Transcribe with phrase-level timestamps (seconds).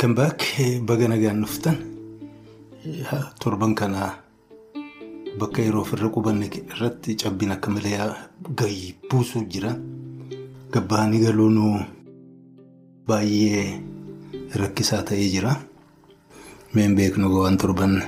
[0.00, 0.40] Welcome back.
[0.88, 1.76] Baga nagaan dhuftan.
[3.36, 4.16] Torban kana
[5.36, 7.98] bakka yeroo ofirra qubanne irratti cabbiin akka malee
[8.56, 9.76] gahii buusuu jira.
[10.72, 11.84] Gabbaanii galuun
[13.06, 13.76] baay'ee
[14.56, 15.52] rakkisaa ta'ee jira.
[16.72, 18.00] Meen beeknu waan torban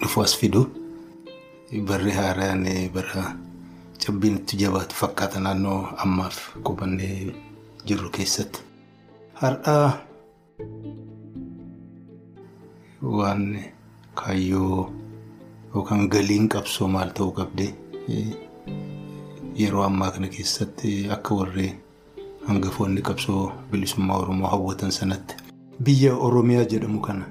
[0.00, 0.70] dhufu as fidu.
[1.84, 3.36] Barri haaraan bara
[4.00, 7.34] cabbiin itti jabaatu fakkaata naannoo ammaaf qubannee
[7.84, 8.60] jirru keessatti.
[9.34, 10.07] Har'aa
[13.02, 13.44] waan
[14.20, 14.90] kaayyoo
[15.74, 17.72] yookaan galiin qabsoo maal ta'uu qabdee
[19.60, 21.68] yeroo ammaa kana keessatti akka warri
[22.48, 25.34] hangafoonni qabsoo bilisummaa Oromoo hawwatan sanatti
[25.86, 27.24] biyya Oromiyaa jedhamu kana.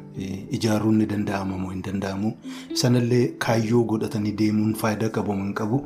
[0.57, 2.30] Ijaaruun ni danda'ama moo hin danda'amu.
[2.82, 5.80] Sanallee kaayyoo godhatanii deemuun faayidaa qabu hin qabu.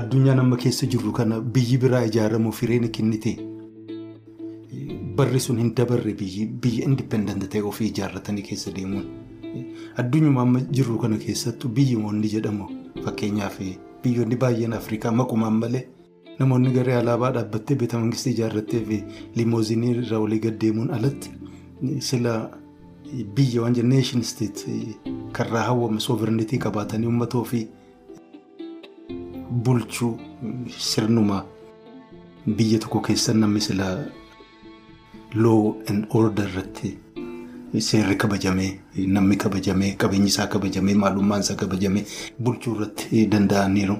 [0.00, 3.36] Addunyaan amma keessa jirru kana biyyi biraa ijaaramu fireen kennite.
[5.16, 9.04] Barri sun hin dabarre biyya indipendent ta'e ofii ijaarratanii keessa deemuun
[10.02, 12.66] addunyuma amma jirru kana keessattuu biyyoonni jedhamu
[13.04, 13.58] fakkeenyaaf
[14.02, 15.84] biyyoonni baay'een Afrikaa maqumaan malee
[16.38, 18.98] namoonni garee alaabaa dhaabbattee beeta mangistii ijaarrattee fi
[19.36, 21.30] liimoozinii irraa olii gad deemuun alatti
[22.08, 22.34] sila
[23.36, 24.64] biyya waan jenna neeshin isteet
[25.38, 27.68] karraa hawwama soovernitii qabaatanii uummata ofii
[29.64, 30.12] bulchuu
[30.90, 31.44] sirnuma
[32.56, 33.88] biyya tokko keessa namni sila.
[35.34, 36.90] Law and order irratti
[37.86, 38.70] seerri kabajamee
[39.14, 42.04] namni kabajamee qabeenyi isaa kabajamee maalummaan isaa kabajamee
[42.38, 43.96] bulchuu irratti danda'aniiru.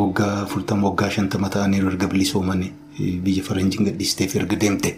[0.00, 2.70] Waggaa afurtama waggaa shantama ta'aniiru erga bilisoomanii
[3.24, 4.92] biyya faranjiin gadhiisteef erga deemte.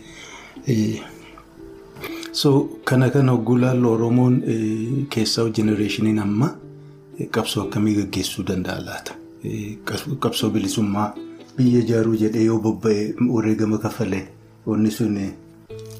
[2.32, 2.50] So
[2.84, 4.36] kana kana hogguu laallu Oromoon
[5.10, 6.50] keessaa jenereeshiniin amma
[7.36, 9.14] qabsoo akkamii gaggeessuu danda'a laata?
[10.20, 11.14] Qabsoo bilisummaa
[11.56, 14.26] biyya ijaaruu jedhee yoo bobba'e wareegama kafalee
[14.66, 15.16] wanni sun.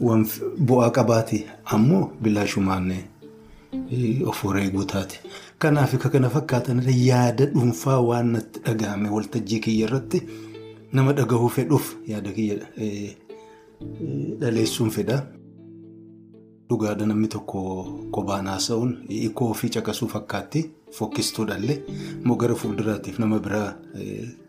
[0.01, 2.93] Bu'aa qabaate ammoo bilaashumaan
[4.27, 5.21] of wareeguu taate.
[5.59, 10.23] Kanaaf kana fakkaatan yaada dhuunfaa waan natti dhagahame waltajjii kiyya irratti
[10.93, 12.57] nama dhagahuu fedhuuf yaada kiyya
[14.41, 15.19] dhaleessuun fedha.
[16.69, 17.61] Dhugaadha namni tokko
[18.15, 20.63] qobaan haasa'uun hiikoo ofii caqasuu fakkaatti
[20.99, 21.77] fokkistuudhaallee
[22.23, 23.75] immoo gara fuulduraatiif nama biraa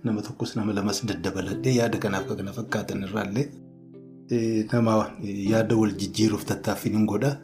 [0.03, 3.47] nama tokkos nama lamas daddabaladhee yaada kanaaf kana fakkaatan irraallee.
[4.29, 7.37] Nama yaada wal jijjiiruuf tattaaffiin hin godha.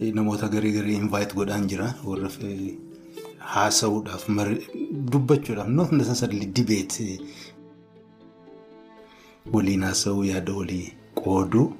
[0.00, 1.94] Namoota garii garii invaayit godhaan jira.
[2.04, 2.30] Warra
[3.38, 4.24] haasa'uudhaaf
[5.12, 7.20] dubbachuudhaaf not necessarily debate
[9.52, 11.72] waliin haasa'uu yaada walii qooduu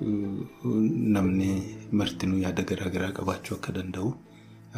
[0.00, 1.50] namni
[1.92, 4.14] martinuu yaada garaa garaa qabaachuu akka danda'u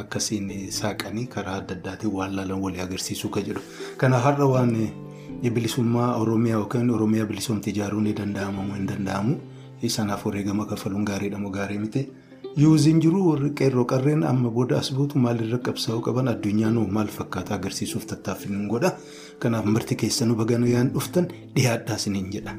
[0.03, 0.51] akkasiin
[0.81, 3.61] saaqanii karaa adda addaatiin waan laalan walii agarsiisuu kan jedhu.
[3.97, 4.75] Kana har'a waan.
[5.51, 9.37] Bilisummaa Oromiyaa yookaan Oromiyaa bilisoomte ijaaruun ni danda'ama moo hin danda'amu
[9.97, 12.03] sanaaf wareegama kafaluun gaariidha moo gaarii miti
[12.57, 17.55] yuuziin jiru warri qeerroo qarreen amma booda as buutu maalirra qabsaa'uu qaban addunyaan maal fakkaata
[17.59, 18.93] agarsiisuuf tattaaffiin godha
[19.39, 21.27] kanaaf marti keessanuu bagana yaan dhuftan
[21.57, 22.55] dhiyaadhaa isiniin jedha.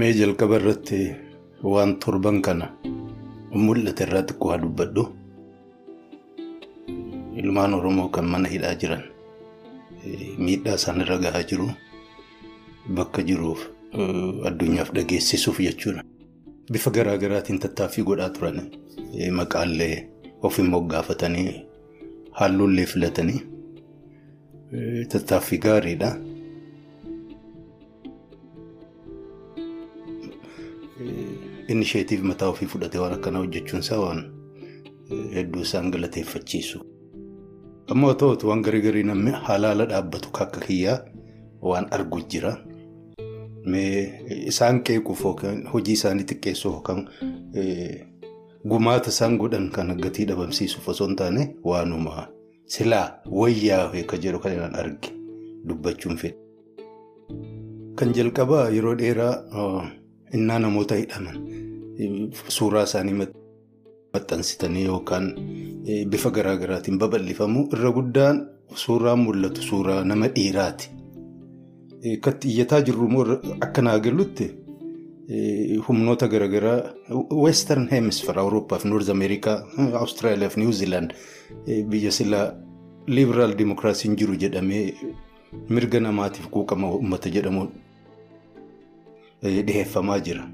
[0.00, 0.98] Mee jalqaba irratti
[1.72, 2.66] waan torban kana
[3.64, 5.02] mul'ate irraa xiqqoo haa dubbadhu.
[7.40, 9.02] Ilmaan Oromoo kan mana hidhaa jiran
[10.44, 11.66] miidhaa isaan irra gahaa jiru
[12.96, 13.60] bakka jiruuf
[14.48, 16.02] addunyaaf dhageessisuuf jechuudha.
[16.72, 18.58] Bifa garaa garaatiin tattaaffii godhaa turan
[19.38, 19.94] maqaallee
[20.48, 21.48] ofiin moggaafatanii
[22.40, 23.40] halluullee filatanii
[25.12, 26.10] tattaaffii gaariidha.
[31.70, 34.22] Inisheetiif mataa ofii fudhatee waan akkanaa hojjechuun isaa waan
[35.34, 36.78] hedduu isaan galateeffachiisu.
[37.94, 40.98] Ammoo ta'utu waan garii garii namni haalaala dhaabbatu akka kiyyaa
[41.70, 42.52] waan argu jira.
[44.52, 45.22] Isaan qeequuf
[45.72, 47.06] hojii isaanii xiqqeessuuf yookaan
[48.70, 52.26] gumaata isaan godhan kan gatii dhabamsiisuuf osoo hin taane waanuma
[52.66, 53.06] silaa
[53.40, 55.08] wayyaa akka jedhu kan inni arge
[55.68, 56.36] dubbachuun fedha.
[57.96, 59.34] Kan jalqabaa yeroo dheeraa
[60.38, 61.36] innaa namoota hidhaman
[62.58, 63.16] suuraa isaanii
[64.14, 65.26] maxxansitanii yookaan
[66.12, 68.36] bifa garaa garaatiin babal'ifamu irra guddaan
[68.84, 70.90] suuraan mul'atu suuraa nama dhiiraati.
[72.22, 73.24] Kan xiyyataa jirru immoo
[73.66, 74.46] akka naa galutti
[75.88, 76.78] humnoota garaagaraa
[77.44, 79.56] western hemisphere awurooppaa fi noorz ameerikaa
[80.00, 81.10] awustiraaliyaa fi niwuziilaand
[81.90, 82.46] biyya silaa
[83.06, 84.86] liibiraal dimokiraasiin jiru jedhamee
[85.68, 87.68] mirga namaatiif quuqama uummata jedhamu
[89.42, 90.44] dhiheeffamaa jira.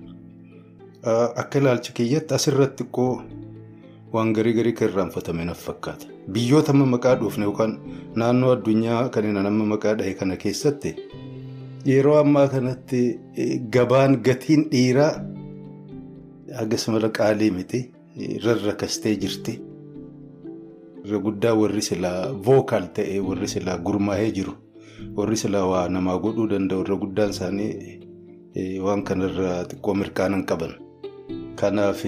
[1.37, 3.23] Akka ilaalcha kiyyatti asirratti koo
[4.12, 6.06] waan garii garii kan irraanfatame naaf fakkaata.
[6.33, 7.79] Biyyoota amma maqaa dhuufne yookaan
[8.23, 10.94] naannoo addunyaa kan nama maqaa dhahe kana keessatti
[11.87, 13.00] yeroo ammaa kanatti
[13.77, 15.12] gabaan gatiin dhiiraa
[16.62, 17.81] akkasuma qaalii miti
[18.44, 19.61] rarrakastee jirti.
[21.05, 24.55] Irra guddaa warri silaa vookaal ta'e warri silaa gurmaa'ee jiru
[25.17, 27.71] warri silaa waa namaa godhuu danda'u irra guddaan isaanii
[28.87, 30.73] waan kanarraa xiqqoo mirkaana hin qaban.
[31.56, 32.03] Kanaaf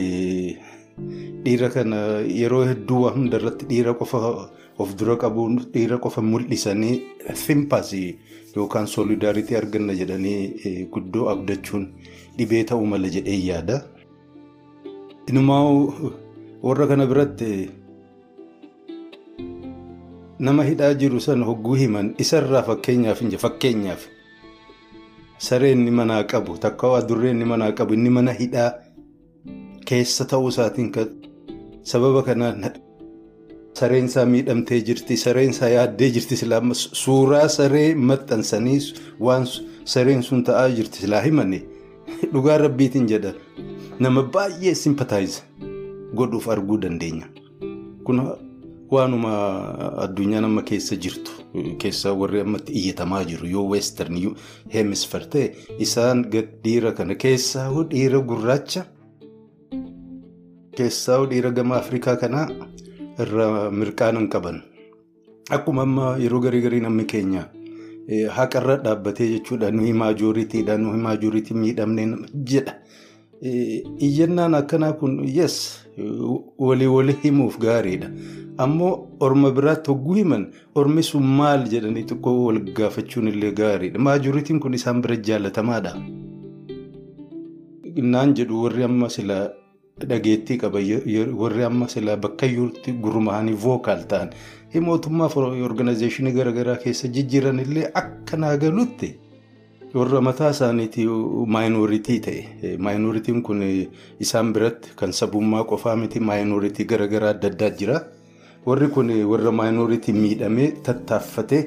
[1.44, 1.98] dhiira kana
[2.40, 4.18] yeroo hedduu waan hundarratti dhiira qofa
[4.78, 7.02] of dura qabuun dhiira qofa mul'isanii
[7.44, 8.18] simpaasii
[8.56, 11.84] yookaan soolidaaritii arganna jedhanii guddoo abdachuun
[12.38, 13.82] dhibee ta'uu mala jedhee yaada.
[15.28, 15.62] Inumaa
[16.62, 17.50] warra kana biratti
[20.38, 24.06] nama hidhaa jiru sana hogguu himan isarraa fakkeenyaaf fakkeenyaaf
[25.38, 28.70] sareen inni manaa qabu takka adurreen inni manaa qabu inni mana hidhaa
[29.90, 30.92] keessa ta'uu isaatiin
[31.82, 32.70] sababa kanaan
[33.80, 38.80] sareen isaa miidhamtee jirti sareen isaa yaaddee jirti silaa suuraa saree maxxansanii
[39.28, 39.46] waan
[39.84, 41.62] sareen sun ta'aa jirti silaa himanii.
[42.32, 43.32] Dhugaa rabbiitiin jedha
[43.98, 45.42] nama baay'ee simpataayiza
[46.20, 47.26] godhuuf arguu dandeenya
[48.90, 49.32] waanuma
[50.04, 51.32] addunyaa nama keessa jirtu
[51.82, 54.16] keessaa warri ammatti iyyatamaa jiru yoo weestarn
[54.74, 55.46] heemisfer ta'e
[55.86, 56.24] isaan
[56.64, 58.84] dhiira kana keessaa dhiira gurraacha
[60.76, 62.48] keessaa dhiira gama afrikaa kanaa
[63.26, 63.46] irra
[63.82, 64.58] mirqaana hin qaban
[65.58, 67.44] akkuma amma yeroo garii garii namni keenya
[68.38, 72.06] haqarra dhaabbatee jechuudha nuyi maajooritiidha nuyi maajooritii miidhamnee
[72.52, 72.74] jedha.
[74.06, 75.56] Iyyannaan akkanaa kun yes
[76.68, 78.08] walii walii himuuf gaariidha.
[78.64, 78.92] Ammoo
[79.26, 80.44] orma biraatti hogguu himan
[80.74, 83.98] ormi sun maal jedhanii xiqqoo wal gaafachuun illee gaariidha.
[84.06, 85.92] Maajooritiin kun isaan bira jaalatamaadha.
[88.14, 89.38] Naan jedhu warri amma sila
[90.10, 90.80] dhageettii qaba
[91.42, 94.30] warri amma sila bakkayyuutti gurmaa'anii vookaal ta'an
[94.88, 95.30] mootummaa
[95.68, 99.10] organizeeshinii garaagaraa keessa jijjiiran illee akka naa galutti.
[99.94, 101.06] warra mataa isaaniitii
[101.54, 103.62] maayinooritii ta'e maayinooritiin kun
[104.26, 107.96] isaan biratti kan sabummaa qofaa miti maayinooritii garaagaraa adda addaa jira
[108.66, 111.62] warri kun warra maayinooritii miidhamee tattaaffatee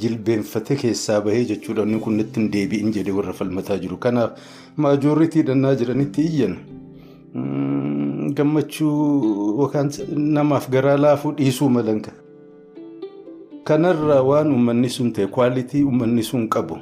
[0.00, 1.82] jilbeenfatee keessaa bahee jechuudha.
[1.82, 3.96] Inni kun itti hin deebi'in jedhee warra falmataa jiru.
[3.96, 4.30] Kanaaf
[4.76, 6.56] maajooritii dhannaa jiranitti iyyan
[8.34, 12.12] gammachuu yookaan namaaf garaa laafuu dhiisuu malanka
[13.64, 16.78] kanarraa waan uummanni sun ta'e kwaalitii uummanni sun qabu.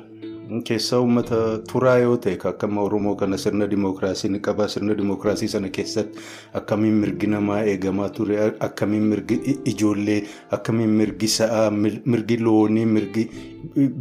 [0.69, 1.37] Keessaa uummata
[1.73, 6.19] turaa yoo ta'e akkama oromoo kana sirna dimookiraasii ni qaba sirna dimookiraasii sana keessatti
[6.61, 8.39] akkamiin mirgi namaa eegamaa ture
[8.69, 9.39] akkamiin mirgi
[9.73, 10.19] ijoollee
[10.59, 11.71] akkamiin mirgi sa'aa
[12.15, 13.25] mirgi loonii mirgi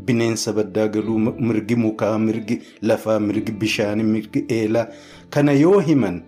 [0.10, 4.88] bineensa baddaa galuu mirgi mukaa mirgi lafaa mirgi bishaanii mirgi eelaa
[5.30, 6.22] kana yoo himan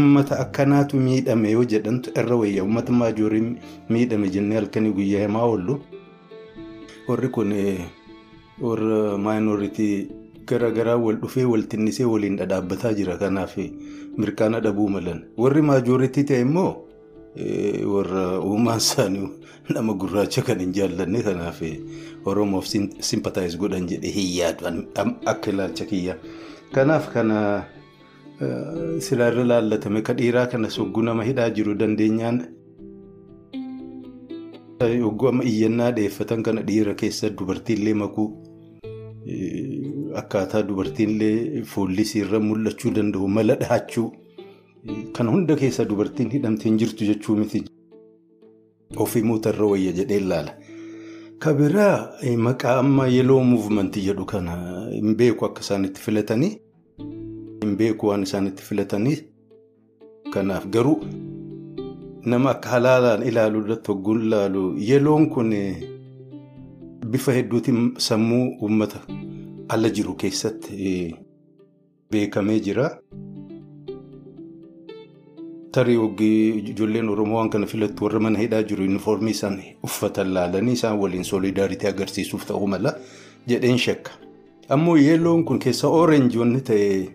[0.00, 3.46] ummata akkanaatu miidhame yoo jedhantu irra wayya ummata maajoorii
[3.94, 5.80] miidhame jennee halkanii guyyaa himaa oollu.
[7.10, 7.52] Warri kun
[8.60, 9.94] warra maayinooritii
[10.46, 13.16] garaagaraa wal dhufee wal tinnisee waliin dhadhaabbataa jira.
[13.16, 13.56] Kanaaf
[14.16, 16.86] mirkaana dhabuu malan warri maajooritii ta'e immoo
[17.94, 19.28] warra uumaan isaanii
[19.74, 21.22] nama gurraacha kan hin jaallanne.
[21.22, 21.60] Kanaaf
[22.24, 22.70] oromoof
[23.10, 24.70] simpataayiz godhan jedhee hin yaadu
[25.34, 26.16] akka ilaalcha kiyya.
[26.72, 27.64] Kanaaf kana
[29.08, 32.59] silaa irra laallatame ka dhiiraa kana sogguu nama hidhaa jiru dandeenyaan.
[34.80, 38.28] Yogguu amma iyyannaa dhiyeeffatan kana dhiira keessa dubartiillee makuu
[40.20, 44.06] akkaataa dubartiillee fuullisii irra mul'achuu danda'u mala dhahachuu
[45.18, 47.62] kan hunda keessa dubartiin hidhamteen jirtu jechuu miti.
[48.96, 50.54] Ofii muutarra wayya jedhee ilaala.
[51.38, 54.56] Kabiraa maqaa amma yeloo muuvmentii jedhu kana
[54.94, 56.52] hin beeku akka isaan itti filatanii
[57.64, 59.18] hin beeku waan isaan itti filatanii
[60.32, 60.98] kanaaf garuu.
[62.24, 65.50] Nama akka halaalaan ilaaluu irratti hogguun ilaalu yeloon kun
[67.10, 69.00] bifa hedduutiin sammuu uummata
[69.68, 71.14] ala jiru keessatti
[72.10, 72.90] beekamee jira.
[75.72, 80.72] Tarii hoggii ijoolleen Oromoo waan kana filattu warra mana hidhaa jiru yuunifoormii isaan uffatan laalanii
[80.78, 82.94] isaan waliin soolidaaritii agarsiisuuf ta'uu mala
[83.46, 84.10] jedheen shakka.
[84.68, 87.08] Ammoo yeloon kun keessa oorenji wanni ta'e.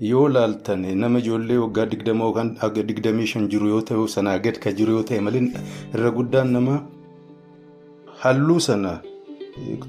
[0.00, 2.56] Yoo laaltan nama ijoollee waggaa digdama yookaan
[2.88, 5.42] digdamii shan jiru yoo ta'u sanaa gad ka jiru yoo ta'e malee
[5.94, 6.78] irra guddaan nama
[8.22, 8.98] halluu sana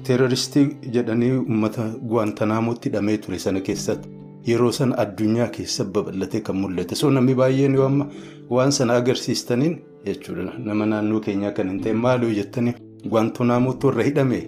[0.06, 4.08] teeroristii jedhanii uummata guwaantanaamotti hidhamee ture sana keessatti.
[4.48, 6.94] Yeroo sana addunyaa keessa babal'atee kan mul'ate.
[6.94, 8.06] So namni baay'een yoo amma
[8.50, 10.52] waan sana agarsiistaniin jechuudha.
[10.58, 12.74] Nama naannoo keenyaa kan hin ta'e maaloo jettanii
[13.08, 14.38] guwaantanaamotti warra hidhame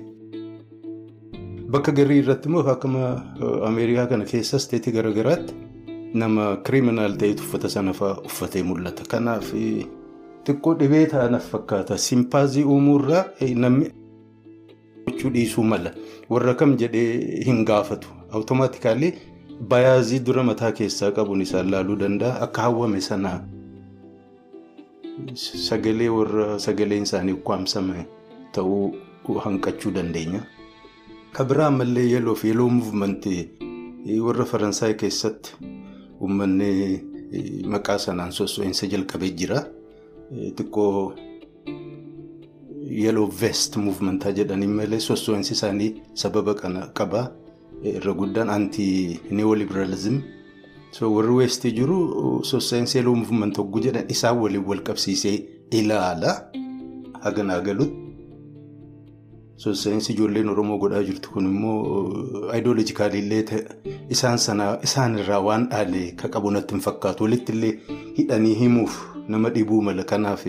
[1.73, 3.03] bakka garii irratti immoo akkuma
[3.69, 5.55] Ameerikaa kana keessa isteetii garaagaraatti
[6.15, 9.05] nama kiriminaal ta'etu uffata sana fa'aa uffatee mul'ata.
[9.13, 9.53] Kanaaf
[10.47, 11.99] xiqqoo dhibee ta'anaaf fakkaata.
[11.99, 13.25] Simpaazii uumuurraa
[13.65, 13.91] namni
[15.07, 15.93] gochuu dhiisuu mala.
[16.31, 18.09] Warra kam jedhee hin gaafatu.
[18.33, 19.13] Awutomaatikaalii
[19.69, 22.41] bayaazii dura mataa keessaa qabuun isaan laaluu danda'a.
[22.49, 23.41] Akka hawwame sanaa
[25.69, 28.07] sagalee warra sagaleen isaanii ukkaamsame
[28.53, 28.95] ta'uu
[29.45, 30.41] hanqachuu dandeenya.
[31.47, 33.43] Biraa ammallee yeeloo fi yeeloo muuvmentii
[34.27, 35.55] warra Faransaay keessatti
[36.21, 36.71] uummanni
[37.75, 39.61] maqaa sanaan sosso'insa jalqabee jira.
[40.59, 41.15] Xiqqoo
[43.03, 47.31] yeeloo veest muuvimentaa jedhanii malee sosso'insi isaanii sababa kana qaba.
[47.85, 50.21] Irra guddaan anti neoliberalizim.
[51.01, 51.99] Warri weestii jiru
[52.51, 55.37] sosso'insa yeeloo muuvimentii hogguu jedhan isaan waliin wal qabsiisee
[55.71, 56.35] ilaala.
[57.23, 58.08] Haganaa galutti.
[59.63, 61.79] Sosso'insi ijoolleen Oromoo godhaa jirtu kun immoo
[62.53, 63.45] ayidoolojikaalillee
[64.17, 67.25] isaan sanaa isaanirraa waan dhaalee ka qabu natti hin fakkaatu.
[67.25, 67.73] Walitti illee
[68.19, 68.99] hidhanii himuuf
[69.29, 70.05] nama dhibuu mala.
[70.13, 70.45] Kanaaf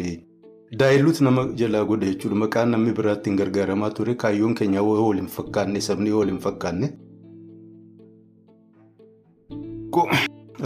[0.81, 2.35] daayiluutu nama jalaa godha jechuudha.
[2.43, 4.15] Maqaan namni biraatti hin gargaaramaa ture.
[4.15, 6.91] Kaayyoon keenya yoo wal hin fakkaanne sabni yoo wal hin fakkaanne.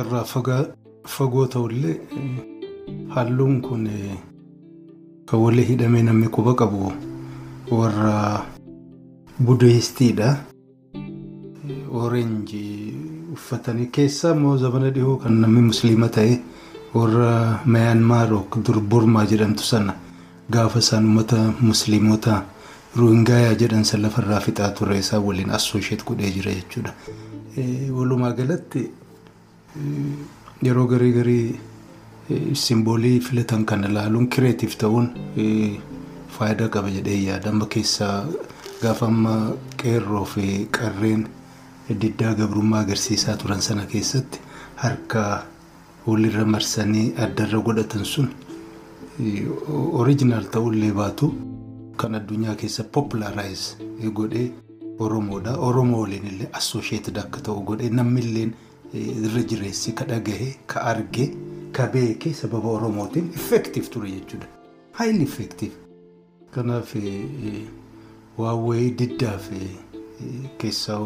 [0.02, 0.24] Irraa
[1.16, 1.96] fagoo ta'ullee
[3.16, 3.88] halluun kun
[5.32, 6.92] kan walii hidhamee namni quba qabu.
[7.80, 8.46] Warra
[9.40, 10.30] budeestiidha.
[11.92, 12.96] Ooreenjii
[13.34, 16.40] uffatanii keessa immoo zabana dhihoo kan namni musliima ta'e
[16.94, 18.30] warra Mayaanmaar
[18.66, 19.94] dur Burmaa jedhamtu sana
[20.52, 22.42] gaafa isaan uummata musliimota
[22.98, 26.94] Ruhingaayaa jedhan san lafarraa fixaa ture isaan waliin assooshiyet godhee jira jechuudha.
[27.92, 28.84] Walumaa galatti
[30.64, 31.56] yeroo garii garii
[32.66, 35.10] simboolii filatan kana ilaaluun kireetiif ta'uun.
[36.38, 37.50] Faayidaa qaba jedhee yaada.
[37.50, 38.26] Amma keessaa
[38.82, 39.36] gaafa amma
[39.82, 41.28] qeerroo fi qarreen
[42.02, 44.40] diddaa gabrummaa agarsiisaa turan sana keessatti
[44.84, 45.24] harka
[46.08, 48.30] walirra marsanii addarra godhatan sun
[50.02, 51.30] oriijinaal ta'ullee baatu
[51.98, 53.64] kan addunyaa keessa populaaraayiz
[54.20, 54.48] godhee
[55.00, 55.58] oromoodha.
[55.68, 58.52] Oromoo waliin illee assosheetid akka ta'u godhee namni
[58.94, 61.26] irra jireessi ka dhagahe ka arge
[61.72, 64.48] ka beeke sababa oromootiin effektiif ture jechuudha.
[64.98, 65.72] Haayili effektiif.
[66.56, 66.92] Kanaaf
[68.38, 69.60] waan wayii diddaa fi
[70.62, 71.00] keessaa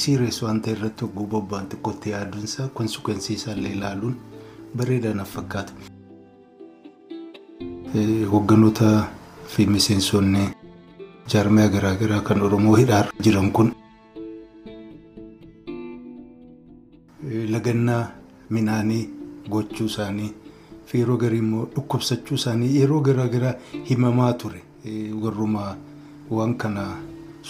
[0.00, 4.16] siirees waan ta'e irratti hogguu bobba'an xiqqootti yaaduunsaa konsikwensii isaallee ilaaluun
[4.76, 5.72] bareedaa naaf fakkaata.
[8.32, 8.90] Hoogganoota
[9.54, 10.44] fi miseensonni
[11.34, 13.72] jaarmiyaa garaagaraa kan Oromoo hidhaa jiran kun
[17.56, 18.02] lagannaa
[18.50, 19.02] midhaanii
[19.50, 20.30] gochuu isaanii.
[20.92, 23.54] Fi yeroo garii immoo dhukkubsachuu isaanii yeroo garaagaraa
[23.90, 24.60] himamaa ture
[25.22, 25.64] warruma
[26.38, 26.84] waan kana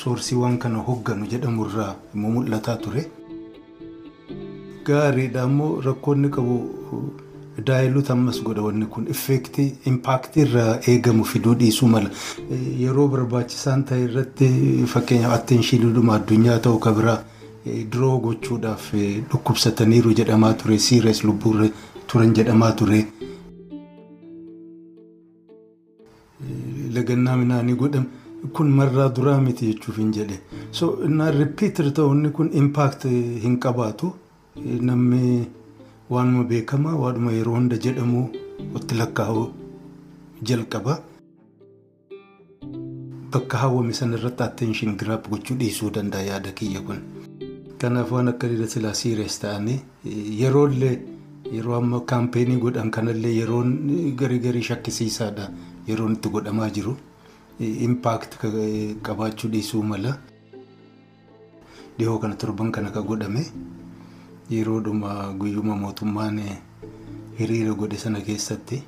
[0.02, 3.02] soorsii waan kana hoogganu jedhamurraa immoo mul'ataa ture.
[4.86, 6.56] Gaariidha immoo rakkoonni qabu
[7.66, 12.10] daayiluutu ammas godha kun effeektii impaaktii irraa eegamu fiduu dhiisuu mala
[12.84, 14.48] yeroo barbaachisaan ta'e irratti
[14.94, 17.18] fakkeenyaaf atteenshiinidhuma addunyaa ta'uu kan biraa
[17.92, 18.86] diroo gochuudhaaf
[19.32, 21.68] dhukkubsataniiru jedhamaa ture siirees lubbuurra
[22.06, 23.04] turan jedhamaa ture.
[26.94, 28.06] Lagannaa midhaanii godhame
[28.56, 30.38] kun marraa duraa miti jechuuf hin jedhe.
[30.72, 33.04] So innaan ripiitir ta'uun kun impaakt
[33.44, 34.12] hin qabaatu.
[34.88, 35.46] Namni
[36.10, 38.22] waanuma beekamaa waanuma yeroo hunda jedhamu
[38.80, 39.44] itti lakkaa'u
[40.50, 40.98] jalqaba.
[43.32, 46.98] Bakka hawwame sana irratti atteenshin giraap gochuu dhiisuu danda'a yaada kiyya kun.
[47.78, 49.78] Kanaaf waan akka dhiira silaa siirees ta'anii
[50.40, 50.94] yeroollee
[51.52, 53.70] yeroo amma kaampeenii godhan kanallee yeroon
[54.20, 55.48] garii garii shakkisiisaadha.
[55.88, 56.96] Yeroon itti godhamaa jiru
[57.60, 58.38] impaakt
[59.02, 60.18] qabaachuu dhiisuu mala.
[61.98, 63.42] Dhihoo kana torban kana ka godhame
[64.50, 66.38] yeroodhuma guyyuma mootummaan
[67.38, 68.82] hiriira godhe sana keessatti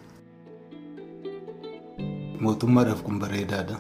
[2.41, 3.77] mootummaadhaaf kun bareedaadha.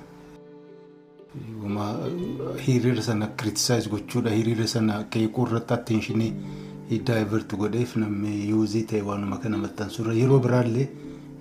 [2.66, 4.30] Hiriira sana kiritisaayiz gochuudha.
[4.30, 6.32] Hiriira sana qeequu irratti atteenshinii
[7.06, 10.14] daayivartu godheef namni yuuzii ta'e waanuma kana maxxansurra.
[10.14, 10.88] Yeroo biraallee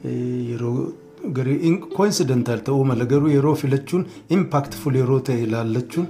[0.03, 0.93] yeroo
[1.31, 4.05] garii koinsidentaal ta'uu mala garuu yeroo filachuun
[4.37, 6.07] impaaktiful yeroo ta'e ilaallachuun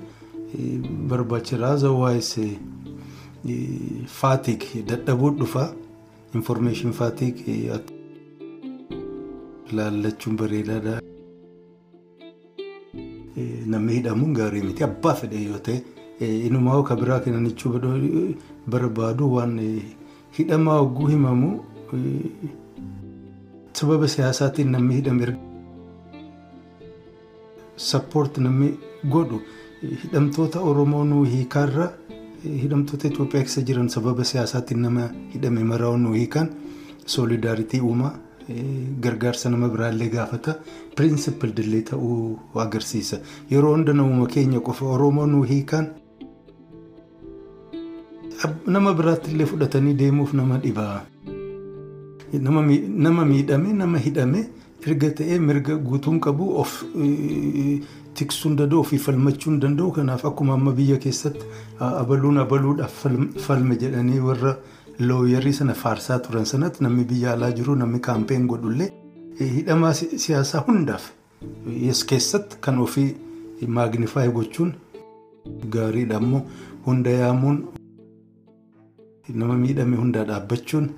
[1.09, 2.45] barbaachisaa otherwise
[4.19, 5.63] faatiik dadhabuu dhufa
[6.39, 7.37] information faatiik
[9.71, 10.99] ilaallachuun bareedaadha.
[13.73, 15.79] Namni hidhamuun gaarii miti abbaa fedhe yoo ta'e
[16.47, 17.71] inumaa ka biraa kennanichuu
[18.75, 19.55] barbaadu waan
[20.37, 21.49] hidhamaa hogguu himamu
[23.79, 25.27] sababa siyaasaatiin namni hidhame
[27.89, 28.69] sappoort namni
[29.15, 29.39] godhu
[30.03, 31.87] hidhamtoota Oromoo nuu hiikaarra
[32.63, 36.49] hidhamtoota Itoophiyaa keessa jiran sababa siyaasaatiin nama hidhame maraa nuu hiikan
[37.15, 38.13] soolidaaritii uumaa
[39.03, 40.55] gargaarsa nama biraallee gaafata
[40.97, 43.17] pirinsipildillee ta'uu agarsiisa
[43.51, 45.87] yeroo hunda namuma keenya qofa Oromoo nuu hiikan
[48.77, 51.01] nama biraattillee fudhatanii deemuuf nama dhibaa.
[52.33, 54.45] Nama miidhame nama hidhame
[54.87, 56.83] erga ta'ee mirga guutuun qabu of
[58.19, 61.45] tiksuun danda'u ofii falmachuun danda'u kanaaf akkuma amma biyya keessatti
[61.79, 63.05] abaluun abaluudhaaf
[63.47, 64.55] falme jedhanii warra
[64.99, 68.89] looyarii sana faarsaa turan sanatti namni biyya alaa jiru namni kaampeen godhullee
[69.39, 71.11] hidhamaa siyaasaa hundaaf
[72.09, 73.07] keessatti kan ofii
[73.77, 74.73] maagnifaay gochuun
[75.77, 76.41] gaariidha ammoo
[76.85, 77.63] hunda yaamuun
[79.29, 80.89] nama miidhame hundaa dhaabbachuun.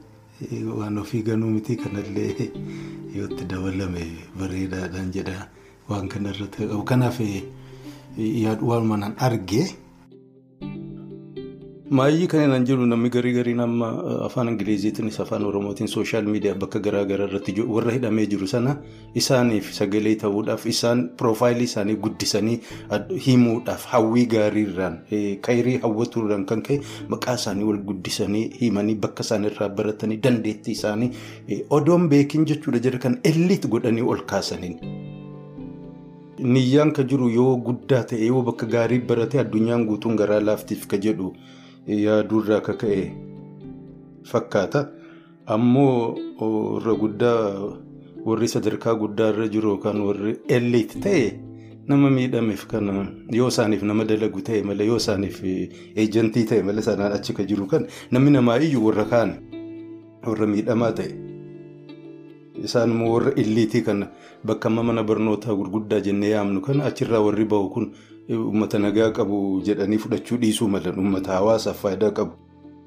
[0.78, 2.52] Waan ofii ganuu miti kanallee
[3.16, 4.04] yootti dabalame
[4.40, 5.48] bareedaadhaan jedha
[5.90, 7.20] waan kanarratti qabu kanaaf
[8.62, 9.64] walumaan arge.
[11.90, 13.88] Maayyii kanneen jiru namni garii gariin amma
[14.26, 18.72] afaan Ingiliziitiinis afaan Oromootiin sooshaal miidiyaa bakka garaa garaa irratti warra hidhamee jiru sana
[19.22, 22.56] isaaniif sagalee ta'uudhaaf isaan piroofaayilii isaanii guddisanii
[23.28, 24.96] himuudhaaf hawwii gaariirraan
[25.48, 26.80] kayrii hawwatuurraan kan ka'e
[27.14, 31.12] maqaa isaanii wal guddisanii himanii bakka isaaniirraa baratanii dandeettii isaanii
[31.80, 34.80] odoon beekin jechuudha jedha kan elliit godhanii ol kaasaniin.
[36.56, 40.98] Niyyaan ka jiru yoo guddaa ta'e yoo bakka gaarii barate addunyaan guutuun garaa laaftiif ka
[41.08, 41.30] jedhu.
[41.88, 43.12] Yaaduurraa akka ka'e
[44.32, 44.90] fakkaata
[45.46, 47.42] ammoo warra guddaa
[48.26, 51.26] warri sadarkaa guddaa irra jiru yookaan warri elliit ta'e
[51.88, 52.90] nama miidhameef kan
[53.32, 57.68] yoo isaaniif nama dalagu ta'e malee yoo isaaniif eejantii ta'e malee sanaan achi ka jiru
[57.68, 59.36] kan namni namaa iyyuu warra kaan
[60.26, 61.12] warra miidhamaa ta'e
[62.66, 64.10] isaan immoo warra illiitii kana
[64.46, 67.88] bakka mana barnootaa gurguddaa jennee yaamnu kana achirraa warri bahu kun.
[68.30, 71.00] Uummata nagaa qabu jedhanii fudhachuu dhiisuu malan.
[71.00, 72.32] Uummata hawaasaaf faayidaa qabu.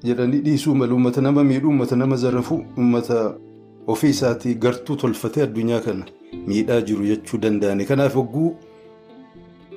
[0.03, 0.95] Jedhanii dhiisuu malu.
[0.95, 3.35] Uummata nama miidhu uummata nama zarafu uummata
[3.87, 6.05] ofii isaatii gartuu tolfatee addunyaa kana
[6.47, 8.55] miidhaa jiru jechuu danda'ani kanaaf hogguu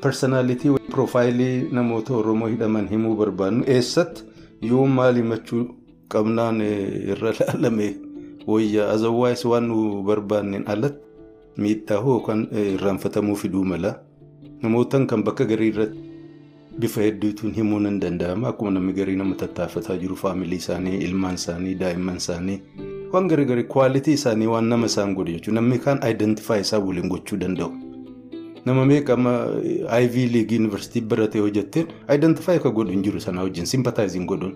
[0.02, 4.24] parsonaalitii piroofaayilii namoota oromoo hidhaman himuu barbaadnu eessatti
[4.70, 5.64] yoo maal himachuu
[6.08, 7.94] qabnaan irra laalame?
[8.46, 11.06] Wayyaa azawwaayis waan nu barbaanneen alatti
[11.64, 13.94] miidhaa hoo kan irraanfatamuu fiduu mala.
[14.62, 15.98] Namootaan kan bakka garii irratti
[16.82, 21.74] bifa hedduutuun himuun hin danda'ama akkuma namni garii nama tattaafataa jiru faamilii isaanii ilmaan isaanii
[21.84, 22.58] daa'imman isaanii
[23.14, 27.08] waan garii garii kwaalitii isaanii waan nama isaan godhe jechuudha namni kaan aayidentifaa isaa waliin
[27.14, 27.70] gochuu danda'u.
[28.66, 29.30] nama meeqama
[30.04, 34.54] iv liigii yuunivarsiitii baratee hojjetteen aayidentifaa akka godhu hin jiru sanaa wajjin simpataayiziin godhuun.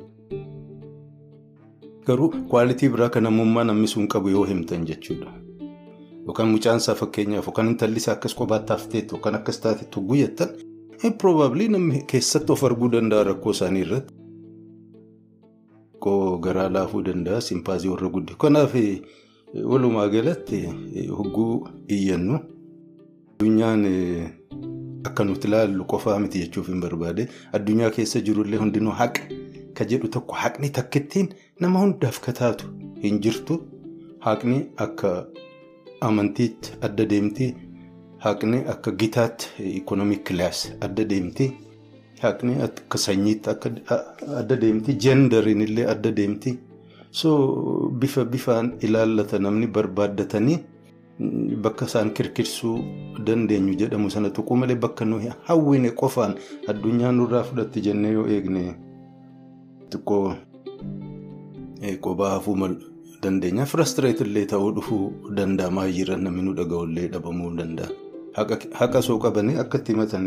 [2.06, 5.32] garuu kwaalitii biraa kan namummaa namni sun qabu yoo himtan jechuudha.
[6.26, 10.48] Yookaan mucaan isaa fakkeenyaaf yookaan intalli isaa akkas kophaatti hafteetti yookaan akkas taatetti guyyattan
[11.18, 14.14] probably namni keessatti of arguu danda'a rakkoo isaanii irratti.
[16.00, 18.38] Koo garaa laafuu danda'a simpaazii warra guddifatu.
[18.38, 18.74] Kanaaf
[19.72, 20.62] walumaa galatti
[21.18, 22.38] hogguu iyyannu
[23.36, 23.84] addunyaan
[25.08, 29.22] akka nuti ilaallu qofaa miti jechuuf hin barbaade addunyaa keessa jirullee hundinuu haqa
[29.78, 31.28] ka jedhu tokko haqni takkittiin
[31.60, 32.64] nama hundaaf ka taatu
[33.02, 33.60] hin jirtu
[34.28, 35.26] haqni akka.
[36.08, 37.46] Amantiitti adda deemti
[38.24, 39.46] haqni akka gitaatti
[39.78, 41.46] ikonomik kilaas adda deemti
[42.22, 43.50] haqni akka sanyiitti
[44.40, 46.58] adda deemti jeendariin illee adda deemti
[47.10, 47.30] so
[48.00, 50.58] bifa bifaan ilaallata namni barbaaddatanii
[51.64, 52.78] bakka isaan kirkirsuu
[53.26, 56.34] dandeenyu jedhamu sana tuquu malee bakka nuyi hawwine qofaan
[56.72, 58.64] addunyaa nurraa fudhatti jennee yoo eegne
[59.90, 60.34] xiqqoo
[62.04, 62.76] qobaa hafuu malu.
[63.26, 65.04] Dandeenya firastireet illee ta'uu dhufuu
[65.38, 67.90] danda'a maayyiirra namni nu dhaga'ullee dhabamuu danda'a
[68.80, 70.26] haqa soo qabanii akka itti himatan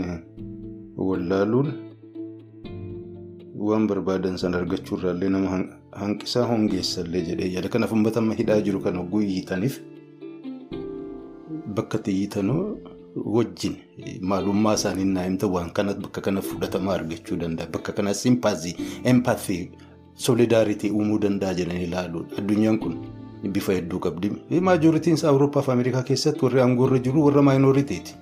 [1.10, 1.70] wallaaluun
[3.68, 5.60] waan barbaadan sana argachuurraallee nama
[6.02, 9.76] hanqisaa hongeessallee jedhee yaada kanaaf uummata amma hidhaa jiru kan hogguu hiitaniif
[11.80, 12.64] bakka itti hiitanoo
[13.36, 13.76] wajjin
[14.32, 18.76] maalummaa isaanii naa himta waan kana bakka kana fudhatamaa argachuu danda'a bakka kana simpaazii
[19.14, 19.64] empaathii.
[20.26, 22.96] Solidaaritii uumuu danda'a jedhanii ilaaluun addunyaan kun
[23.56, 24.32] bifa hedduu qabdi.
[24.68, 28.16] maajoritiin isaa awurooppaa fi ameerikaa keessatti warri aangoorra jiru warra maayinooritiiti.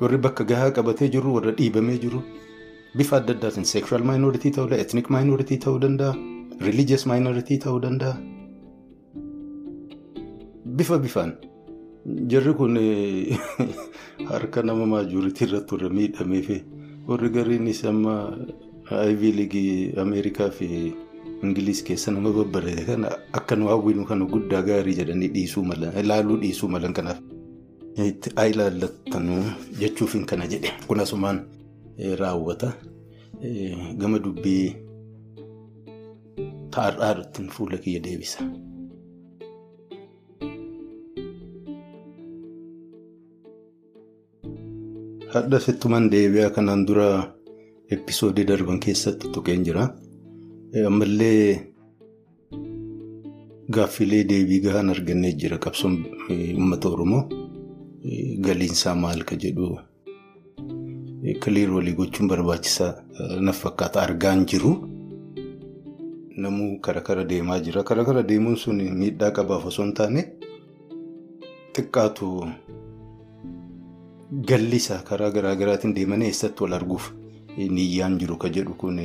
[0.00, 2.20] warri bakka gahaa qabatee jiru warra dhiibamee jiru
[2.98, 6.14] bifa adda addaatiin sekshuwaal maayinooritii ta'uu danda'a etnik maayinooritii ta'uu danda'a
[6.66, 8.14] riilijiyees maayinooritii ta'uu danda'a.
[10.78, 11.32] bifa bifaan
[12.32, 12.76] jarri kun
[14.32, 16.56] harka nama maajoritii irratti warra miidhamee fi
[17.08, 17.28] warri
[19.10, 20.68] ivy liigii ameerikaa fi.
[21.46, 26.36] Ingiliis keessa nama babbarate kana akka nu hawwinu kana guddaa gaarii jedhanii dhiisuu malan ilaaluu
[26.42, 27.18] dhiisuu malan kanaaf
[28.10, 29.42] itti ilaallattanuu
[29.80, 31.40] jechuufin kana jedhe kun asumaan
[32.22, 32.68] raawwata.
[34.00, 34.64] Gama dubbii
[36.74, 38.44] taa'aadhaan fuula kiyya deebisa.
[45.34, 47.08] Hadda fittumaan deebi'aa kanaan dura
[47.96, 49.84] episoodii darban keessatti tuqeen jira.
[50.74, 51.66] Ammallee
[53.68, 55.96] gaaffilee deebii gahaan argannee jira qabsoon
[56.30, 57.22] uummata Oromoo.
[58.46, 59.78] Galiinsaa maal ka jedhu
[61.42, 62.94] kiliir walii gochuun barbaachisaa
[63.40, 64.72] naf fakkaata argaan jiru.
[66.36, 67.82] Namuu kara kara deemaa jira.
[67.82, 70.24] Kara kara deemuun sun miidhaa qabaaf osoo hin taane
[71.74, 72.30] xiqqaatu
[74.48, 77.10] gallisaa karaa garaa garaatiin deemanii eessatti wal arguuf
[77.58, 78.96] niyyaan jiru ka jedhu kun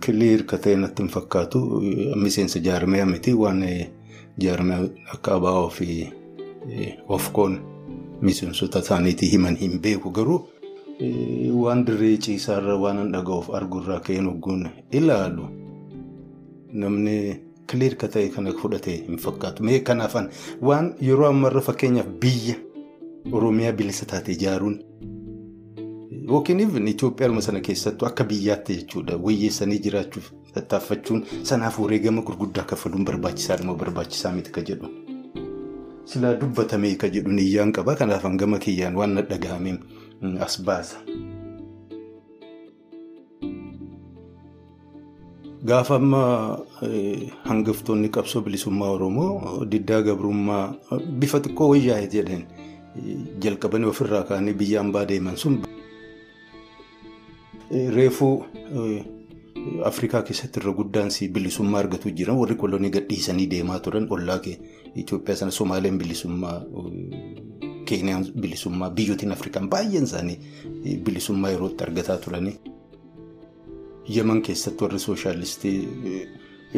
[0.00, 1.58] kiliir ka ta'e natti hin fakkaatu.
[2.16, 3.64] Miseensa jaarmaya miti waan
[4.38, 6.08] jaarmaya akka ABO fi
[7.08, 7.58] ofkoon
[8.20, 10.40] miseensota isaaniitii himan hin beeku garuu.
[11.62, 15.46] Waan dirree ciisaarra waan hin dhaga'uuf arguurraa ka'een hogguun ilaalu
[16.72, 17.14] namni
[17.70, 19.62] kiliir ka ta'e kana fudhatee hin fakkaatu.
[19.64, 20.28] Mee kanaafan
[20.62, 22.54] waan yeroo ammarra fakkeenyaaf biyya
[23.32, 24.78] Oromiyaa bilisa taate ijaaruun
[26.10, 33.64] yookiin Itoophiyaa sana keessattuu akka biyyaatti jechuudha wayyeessanii jiraachuuf tattaaffachuun sanaaf wareegama gurguddaa kaffaluun barbaachisaadha
[33.64, 34.88] moo barbaachisaa miti ka jedhu.
[36.04, 39.78] Silaa dubbatamee ka jedhu niyyaan qaba kanaafan gama kiyyaan waan na dhaga'ameen.
[40.40, 40.96] as baasa.
[45.64, 46.58] Gaafa amma
[47.44, 50.74] hangaftoonni qabsoo bilisummaa Oromoo diddaa gabrummaa
[51.20, 52.44] bifa xiqqoo wayyaa'e jedheen
[53.44, 55.60] jalqabanii ofirraa kaanii biyya hambaa deeman sun
[57.70, 58.44] reefuu
[59.84, 64.40] Afrikaa keessatti irra guddaan bilisummaa argatu jiran warri kolonii gadhiisanii deemaa turan ollaa
[64.96, 66.62] Itoophiyaa sana Somaaleen bilisummaa.
[67.84, 70.38] Keeniyaan bilisummaa biyyootiin Afrikaan baay'een isaanii
[71.04, 72.56] bilisummaa yerootti argataa turanii.
[74.16, 75.88] Yemen keessatti warri sooshaalistii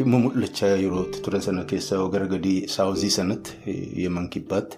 [0.05, 3.57] mul'achaa yerootti turan sana keessaa gara gadii saawuzii sanatti
[4.03, 4.77] Yemen kibbaatti.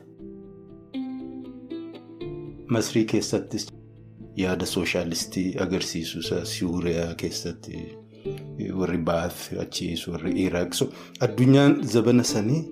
[2.70, 3.68] Masrii keessattis
[4.36, 7.86] yaada sooshaalistii agarsiisu Suuriyaa keessatti
[8.80, 10.74] warri Baaf achiis warri Iraaq
[11.22, 12.64] addunyaan zabana sanii.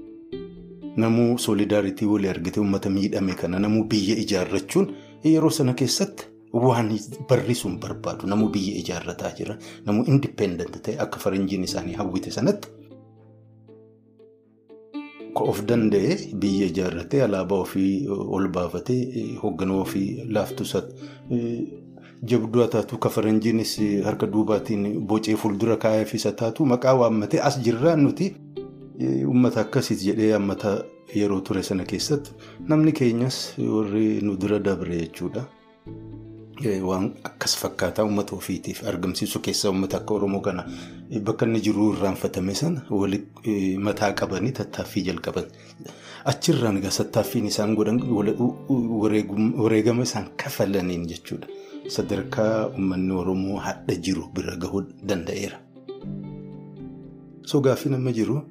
[0.97, 4.91] Namuu solidaaritii walii argate uummata miidhame kana namuu biyya ijaarrachuun
[5.23, 6.91] yeroo sana keessatti waan
[7.29, 9.57] barrisuun barbaadu namuu biyya ijaarrataa jira.
[9.85, 12.67] Namuu indipendent ta'e akka faranjiin isaanii hawwite sanatti
[15.35, 20.83] of danda'e biyya ijaarratee alaabaa ofii ol baafatee hoogganaa ofii laaftusa
[22.23, 23.73] jabduu taatu ka faranjiinis
[24.05, 28.35] harka duubaatiin bocee fuuldura kaayafisa taatu maqaa waammatee as jirraan nuti.
[29.27, 30.71] Uummata akkasiis jedhee hammata
[31.15, 32.31] yeroo ture sana keessatti
[32.67, 35.45] namni keenyas warri nu dura dabre jechuudha.
[36.61, 40.63] Waan akkas fakkaataa uummata ofiitiif argamsiisu keessaa uummata akka Oromoo kana
[41.23, 42.81] bakka inni jiru irraanfatame sana
[43.87, 45.45] mataa qabanii tattaaffii jalqaban.
[46.31, 47.99] Achirraan egaa tattaaffiin isaan godhan
[49.63, 51.47] wareegama isaan kafalaniin jechuudha.
[51.87, 55.57] Sadarkaa uummanni Oromoo hadha jiru bira gahuu danda'eera.
[57.45, 58.41] So gaaffii nama jiru.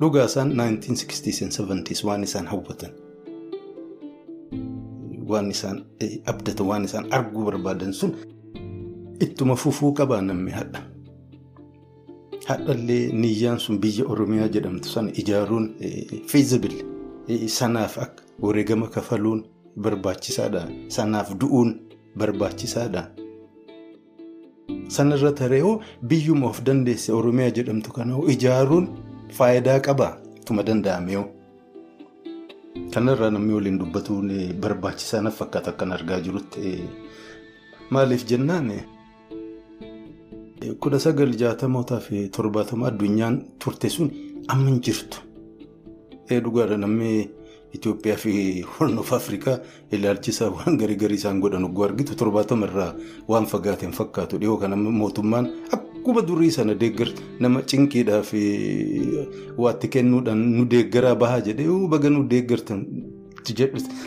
[0.00, 2.90] Dhugaa isaan 1960s waan isaan hawwatan
[5.28, 5.84] waan isaan
[6.26, 8.12] abdatan waan isaan arguu barbaadan sun
[9.20, 10.80] ittuma fufuu qabaa namni hadha.
[12.46, 15.66] Hadhallee niyyaan sun biyya Oromiyaa jedhamtu sana ijaaruun
[16.26, 16.76] feasible
[17.48, 19.44] sanaaf akka wareegama kafaluun
[19.76, 20.68] barbaachisaadha.
[20.88, 21.70] Sanaaf du'uun
[22.18, 23.02] barbaachisaadha.
[24.88, 28.88] Sanarra taree'oo biyyuma of dandeesse Oromiyaa jedhamtu kana ijaaruun
[29.38, 30.18] faayidaa qaba.
[30.44, 31.24] Tuma danda'ameeoo.
[32.74, 36.80] Kanarraa namni waliin dubbatuun barbaachisaa na fakkaata akkan argaa jirutti.
[37.90, 38.72] Maaliif jennaan
[40.80, 44.10] kudha sagal jaatamootaa fi torbaatama addunyaan turte sun
[44.48, 45.18] amma hin jirtu.
[46.28, 47.30] Dhugaadha namni
[47.74, 49.58] Itoophiyaa fi Hornoof Afrikaa
[49.92, 52.94] ilaalchisaa waan garii garii isaan godhan ogguu argitu torbaatama irraa
[53.28, 55.48] waan fagaateen fakkaatu dhiyoo kana mootummaan
[56.04, 57.08] akkuma durii sana deeggar
[57.40, 58.40] nama cinqiidhaa fi
[59.56, 62.80] waatti kennuudhaan nu deeggaraa bahaa jedhee baga nu deeggartan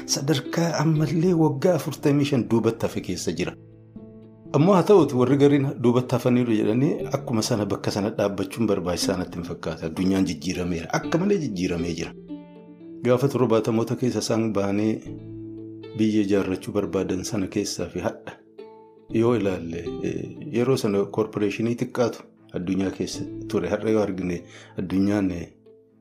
[0.06, 3.54] sadarkaa ammallee waggaa afurtamii shan duubatti hafe keessa jira.
[4.54, 9.38] Ammoo haa ta'uuti warri gariin duubatti hafaniiru jedhanii akkuma sana bakka sana dhaabbachuun barbaachisaa natti
[9.40, 9.86] hin fakkaata.
[9.90, 10.88] Addunyaan jijjiirameera.
[10.94, 12.12] Akka malee jijjiiramee jira.
[13.06, 14.94] Gaafa torbaatamoota keessa isaan baanee
[15.98, 18.38] biyya ijaarrachuu barbaadan sana keessaa fi hadha
[19.14, 19.84] yoo ilaalle
[20.58, 22.24] yeroo sana koorporeeshinii xiqqaatu
[22.60, 24.38] addunyaa keessa ture har'a yoo argine
[24.80, 25.32] addunyaan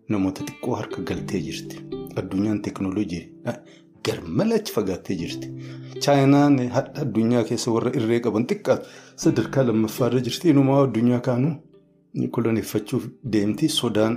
[0.09, 1.77] namoota xiqqoo harka galtee jirti.
[2.21, 3.25] Addunyaan teekinooloojii
[4.07, 5.49] garmalee achi fagaattee jirti.
[6.03, 8.87] Chaayinaan hadha addunyaa keessa warra irree qaban xiqqaatu
[9.25, 10.49] sadarkaa lammaffaarra jirti.
[10.51, 11.55] Inumaa addunyaa kaanuu
[12.37, 14.15] koloneeffachuuf deemti sodaan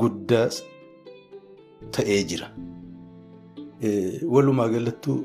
[0.00, 0.48] guddaa
[1.96, 2.48] ta'ee jira.
[4.34, 5.18] Walumaa galattuu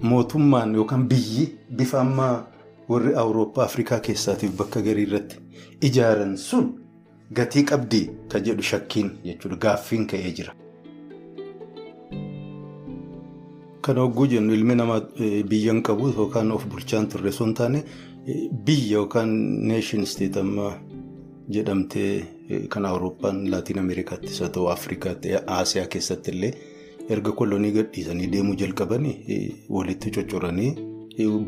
[0.00, 2.46] mootummaan yookaan biyyi bifa ammaa
[2.88, 5.36] warri Awurooppaa Afrikaa keessaatiif bakka garii irratti
[5.88, 6.66] ijaaran sun
[7.34, 10.52] gatii qabdii ka jedhu shakkiin jechuudha gaaffiin ka'ee jira.
[13.84, 15.00] Kana hogguu jennu ilmi namaa
[15.48, 17.82] biyya hin qabu yookaan of bulchaan turre osoo hin taane
[18.66, 19.32] biyya yookaan
[19.70, 20.70] neeshin steet amma
[21.56, 22.24] jedhamtee
[22.68, 26.52] kan Awurooppaan Laatiin Ameerikaattis haa ta'u Afrikaatti Aasiyaa keessatti illee
[27.10, 29.16] erga kolonii gadhiisanii deemuu jalqabanii
[29.76, 30.70] walitti coccoranii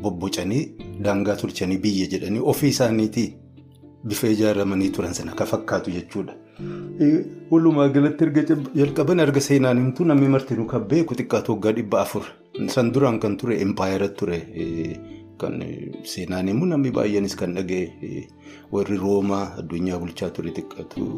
[0.02, 0.62] bobbocanii
[1.04, 3.28] daangaa tolchanii biyya jedhanii ofii isaaniitii
[4.04, 6.34] bifa ijaaramanii turan sana akka fakkaatu jechuudha.
[7.50, 8.42] Walumaa galatti erga
[8.74, 12.22] jalqaban erga seenaan himtu namni marti nu kan beeku xiqqaatu waggaa dhibba afur.
[12.74, 14.38] San duraan kan ture empaayerat ture.
[15.38, 15.60] Kan
[16.12, 18.28] seenaan himu namni baay'eenis kan dhaga'e
[18.72, 21.08] warri Roomaa addunyaa bulchaa ture xiqqaatu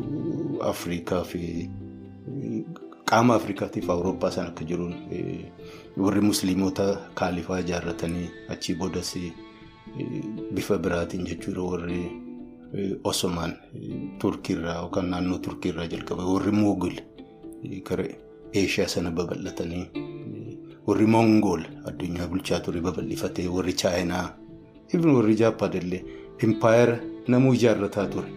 [0.72, 1.68] Afrikaa fi
[3.10, 4.94] qaama Afrikaatiif Awurooppaa san akka jiruun
[6.04, 9.12] warri Musliimota kaalifaa ijaarratanii achii boodas
[10.54, 12.00] bifa biraatiin jechuudha warri.
[13.04, 13.52] Osomaan
[14.20, 16.96] Turkiirraa yookaan naannoo Turkiirraa jalqabe warri Moogul
[17.88, 18.04] gara
[18.54, 19.86] Eeshiyaa sana babal'atanii
[20.86, 24.26] warri Mongool addunyaa bulchaa ture babal'ifatee warri Chaayinaa
[25.16, 26.04] warri Jaappaan illee
[26.42, 28.28] impaayera namuu ijaarrataa ture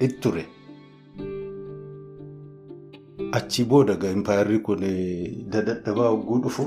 [0.00, 0.44] itti ture.
[3.32, 4.80] Achi booda impaayerri kun
[5.52, 6.64] dadhabaa hogguu dhufu.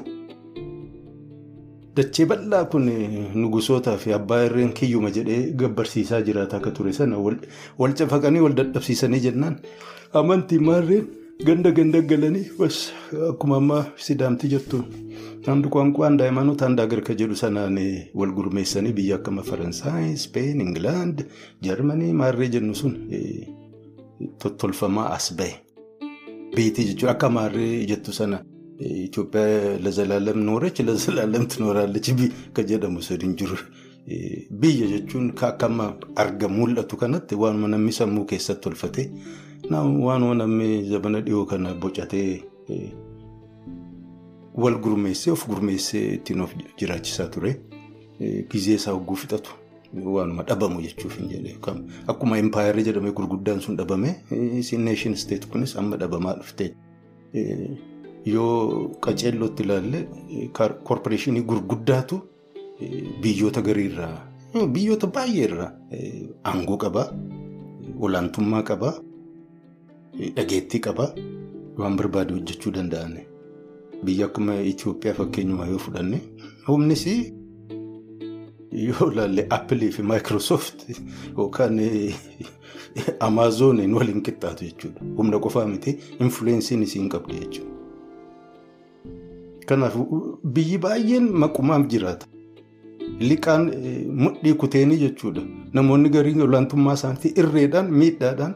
[1.95, 2.87] Dachee bal'aa kun
[3.41, 7.17] nugusootaa fi abbaa irreen kiyyuma jedhee gabbarsiisaa jiraata akka ture sana
[7.79, 9.55] wal cafaqanii wal dadhabsiisanii jennaan
[10.21, 11.05] amantii maarreen
[11.47, 12.43] ganda ganda galanii
[13.29, 14.81] akkuma ammaa sidaamti jettu
[15.47, 17.79] namni kwaanqwaan daa'immanota handa agarka jedhu sanaan
[18.21, 21.23] wal gurmeessanii biyya akkama faransaay speen ingilaand
[21.61, 22.97] jarmanii maarree jennu sun.
[24.39, 25.55] Tottolfamaa as bahe
[26.55, 28.39] beetii jechuudha akka maarree jettu sana.
[28.79, 32.15] Itoophiyaa lazalaalam noorechi lazalaalam tinooraallechi
[32.53, 33.57] ka jedhamu sadiin jiru.
[34.61, 39.07] Biyya jechuun akka amma arga mul'atu kanatti waanuma namni sammuu keessatti tolfatee
[39.71, 42.43] waanuma namni zabana dhiyoo kana bocatee
[44.63, 47.55] wal gurmeessee of gurmeessee ittiin of jiraachisaa ture.
[48.51, 49.51] Gizee isaa hogguu fixatu
[49.93, 51.55] waanuma dhabamu jechuuf hin jedhee
[52.13, 56.71] akkuma impaayerri jedhamee gurguddaan sun dhabame neeshin steet kunis amma dhabamaa dhufte.
[58.25, 59.99] Yoo qaceellootti ilaalle
[60.83, 62.19] koorporeeshinii gurguddaatu
[63.21, 64.31] biyyoota gariirraa
[64.73, 65.71] biyyoota baay'eerraa
[66.51, 67.07] aangoo qabaa,
[67.99, 68.93] olaantummaa qabaa,
[70.35, 71.09] dhageettii qabaa
[71.77, 73.17] waan barbaade hojjechuu danda'an.
[74.05, 76.21] Biyya akkuma Itoophiyaa fakkeenyumaa yoo fudhanne
[76.67, 77.05] humnis
[78.83, 80.85] yoo ilaalle Appilii fi Maayikiroosoft
[81.37, 81.79] yookaan
[83.19, 85.01] Amaazoniin waliin qixxaatu jechuudha.
[85.17, 87.71] Humna qofaa miti infuleensii isiin qabdi jechuudha.
[89.67, 89.95] Kanaaf
[90.57, 92.25] biyyi baay'een maqumaaf jiraata.
[93.19, 93.65] Liqaan
[94.23, 95.41] mudhii kuteenii jechuudha.
[95.73, 98.55] Namoonni gariin olaantummaa isaaniitii irreedhaan miidhaadhaan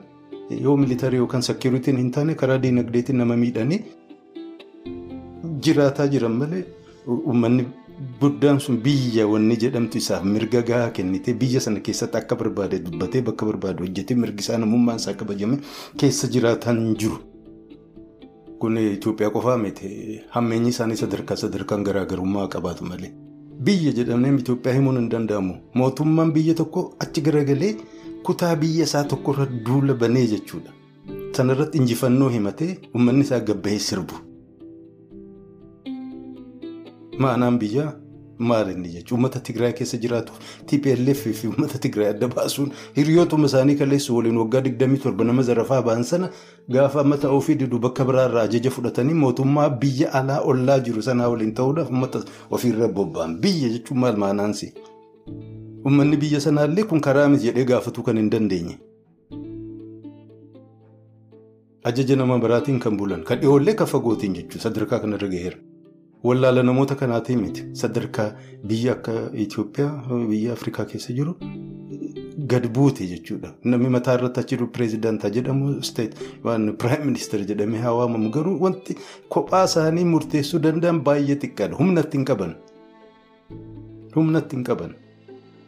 [0.63, 3.81] yoo militarii yookaan seekuritiin hin taane karaa diinagdeetiin nama miidhanii
[5.65, 6.63] jiraataa jiran malee
[7.07, 7.65] uummanni
[8.21, 13.21] guddaan sun biyya wanni jedhamtu isaaf mirga gahaa kennitee biyya sana keessatti akka barbaade dubbatee
[13.29, 15.57] bakka barbaade hojjetee mirgi isaa namummaan isaa kabajame
[15.97, 17.17] keessa jiraataan jiru.
[18.59, 23.11] Kun Itoophiyaa qofaa miti hammeenyi isaanii sadarkaa sadarkaan garaagarummaa qabaatu malee.
[23.67, 25.53] Biyya jedhamee Itoophiyaa himuun hin danda'amu.
[25.73, 27.75] Mootummaan biyya tokko achi garagalee
[28.23, 30.71] kutaa biyya isaa tokkorra duula banee jechuudha.
[31.37, 34.15] Sanarratti injifannoo himatee uummanni isaa gabbahee sirbu.
[37.19, 37.93] Maanaan biyyaa
[38.49, 39.15] maal inni jechuudha.
[39.15, 40.33] Uummata Tigraay keessa jiraatu
[40.67, 46.03] TPLF fi uummata Tigraay adda baasuun hiriyootuma isaanii kaleessu waliin waggaa 27 nama zarafaa ba'an
[46.11, 46.29] sana
[46.75, 51.27] gaafa amma ta'uu fi didu bakka biraarraa ajaja fudhatanii mootummaa biyya alaa ollaa jiru sanaa
[51.33, 53.35] waliin ta'uudhaaf uummata ofiirra bobba'an.
[53.41, 54.73] Biyya jechuun maal maanaansi?
[55.85, 58.77] Uummanni biyya sanaallee kun karaa miti jedhee gaafatuu kan hin dandeenye.
[61.83, 65.57] Ajaja nama biraatiin kan bulan kan dhiyoollee kan fagootiin jechuudha sadarkaa kanarra gaheera.
[66.23, 68.31] Wallaala namoota kanaatii miti sadarkaa
[68.67, 71.35] biyya akka Itoophiyaa biyya Afrikaa keessa jiru
[72.51, 73.53] gad buute jechuudha.
[73.63, 75.81] Namni mataa irratti achi jiru pireezidaantaa jedhamu
[76.43, 78.97] waan piraayim ministeera jedhamee haa waamamu garuu wanti
[79.35, 81.75] kophaa isaanii murteessuu danda'an baay'ee xiqqaadha.
[81.79, 82.55] Humna ittiin qaban.
[84.15, 84.95] Humna ittiin qaban.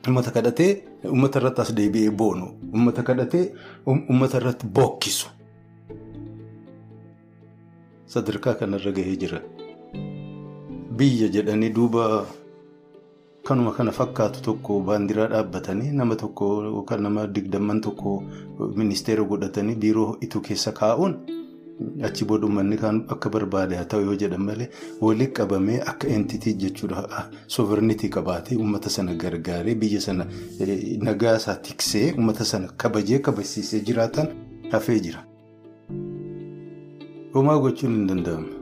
[0.08, 0.72] Uummata kadhatee
[1.06, 2.48] uummata irratti as deebi'ee boonu.
[2.74, 3.46] Uummata kadhatee
[3.88, 5.30] uummata irratti bookkisu.
[8.06, 9.40] Sadarkaa kanarra gahee jira.
[11.02, 12.06] Biyya jedhanii duuba
[13.48, 18.12] kanuma kana fakkaatu tokko baandiraa dhaabbatanii nama tokko yookaan nama digdamman tokko
[18.82, 21.16] ministeera godhatanii biiroo itu keessa kaa'uun
[22.10, 24.70] achi booda uummanni kan akka barbaade haa ta'u yoo jedhan malee
[25.08, 30.28] walitti qabamee akka entitii jechuudha sovernitii qabaatee uummata sana gargaaree biyya sana
[31.10, 34.28] nagaa isaa tiksee uummata sana kabajee kabajsiisee jiraatan
[34.72, 35.24] hafee jira.
[37.34, 38.61] Homaa gochuun hin danda'amu.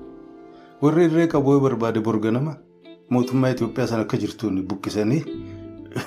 [0.81, 2.53] Warri irree qabu yoo barbaade borga nama
[3.09, 5.21] mootummaa Itoophiyaa sana akka jirtuun buqqisanii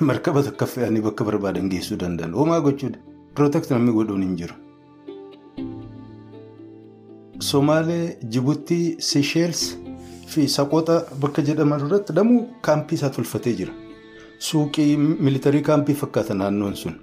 [0.08, 2.32] markaba takka fe'anii bakka barbaadan geessuu danda'an.
[2.40, 2.98] Homaa gochuudha.
[3.34, 4.54] Pirootekti namni godhuun hin jiru.
[7.42, 9.62] Somaalee, Jibuutii, Seychelles
[10.32, 13.72] fi Saqoxa bakka jedhaman irratti damuu kaampii isaa tolfatee jira.
[14.38, 16.94] Suuqii militarii kaampii fakkaata naannoon sun.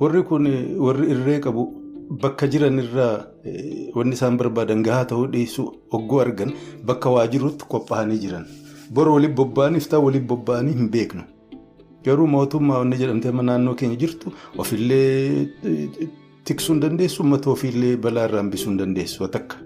[0.00, 0.46] Warri kun
[0.86, 1.66] warri irree qabu
[2.10, 3.14] bakka jiran irraa
[3.96, 5.66] wanni isaan barbaadan gahaa ta'uu dhiisuu
[5.98, 6.52] oggoo argan
[6.90, 8.46] bakka waa jirutti qophaa'anii jiran.
[8.94, 11.22] Bor waliin bobba'aniif ta'a waliin bobba'anii hin beeknu.
[12.04, 15.48] Garuu mootummaa wanni jedhamtee naannoo keenya jirtu ofillee
[16.44, 19.56] tiksuu hin dandeessu uummata ofiillee balaa irraa hambisuu hin dandeessu takka.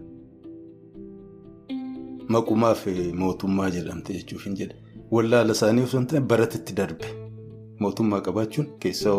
[2.35, 2.87] Maqumaaf
[3.23, 4.77] mootummaa jedhamte jechuuf hin jedhe.
[5.11, 7.07] Wallaala isaanii osoo hin ta'in baratitti darbe.
[7.85, 9.17] Mootummaa qabaachuun keessaa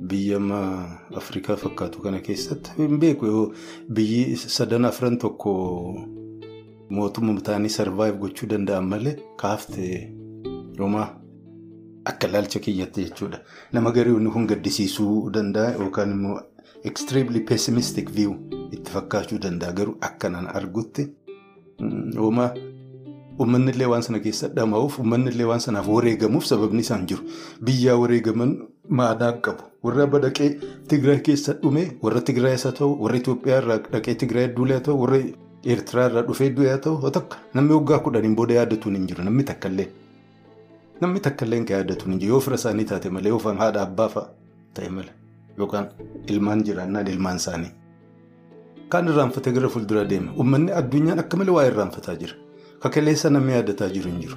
[0.00, 0.38] biyya
[1.16, 3.52] Afrikaa fakkaatu kana keessatti hin beeku
[3.90, 5.52] biyyi sadan afran tokko
[6.90, 10.12] mootummaa ta'anii sarvaayiv gochuu danda'an malee kaafte
[10.78, 11.08] homaa.
[12.04, 13.38] Akka ilaalcha kiyyatti jechuudha.
[13.72, 16.40] Nama garii inni kun gaddisiisuu danda'a yookaan immoo
[16.84, 18.32] extremely pessimistic view
[18.72, 21.04] itti fakkaachuu danda'a garuu akka nan argutti
[22.16, 22.48] homaa
[23.40, 27.22] uummanni illee waan sana keessa dhama'uuf uummanni illee waan sanaaf wareegamuuf sababni isaan jiru.
[27.64, 28.56] Biyyaa wareegaman
[28.88, 29.62] maadaa qabu.
[29.84, 30.48] Warra badaqee
[30.88, 35.00] Tigraay keessa dhume warra Tigraay haa ta'u warra Itoophiyaa irraa dhaqee Tigraay duulee haa ta'u
[35.02, 35.18] warra
[35.64, 39.44] Eertiraa irraa dhufee du'e haa ta'u takka namni waggaa kudhaniin booda yaadatuun hin jiru namni
[39.52, 39.88] takka illee.
[41.00, 44.08] Namni takka illee kan yaadatu hin jiru yoo fira isaanii taate malee yoo haadha abbaa
[44.16, 44.26] fa'a
[44.74, 45.14] ta'e malee
[45.58, 45.88] yookaan
[46.26, 47.70] ilmaan jiraannaan ilmaan isaanii.
[48.88, 50.32] Kaan irraanfatee gara fuuldura deema.
[50.36, 52.34] Uummanni addunyaan akka malee waa irraanfataa jira.
[52.80, 54.36] Kakaleessa namni yaadataa jiru hin jiru.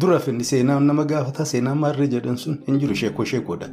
[0.00, 3.68] Duraaf inni seenaa nama gaafataa seenaa maarree jedhan sun hin jiru sheekoo sheekoodha.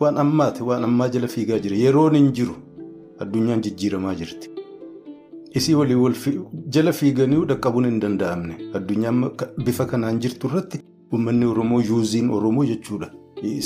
[0.00, 2.54] Waan ammaati waan ammaa jala fiigaa jira yeroon hin jiru
[3.24, 4.50] addunyaan jijjiiramaa jirti.
[5.60, 6.14] Isii walii wal
[6.76, 9.24] jala fiiganii dhaqqabuun hin danda'amne addunyaan
[9.64, 10.80] bifa kanaan jirtu irratti
[11.12, 13.10] uummanni Oromoo yuuziin Oromoo jechuudha.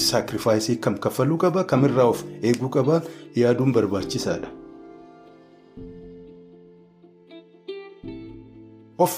[0.06, 3.02] Saakirifaayisii kam kaffaluu qaba kamirraa of eeguu qaba
[3.42, 4.48] yaaduun barbaachisaadha.
[8.98, 9.14] Of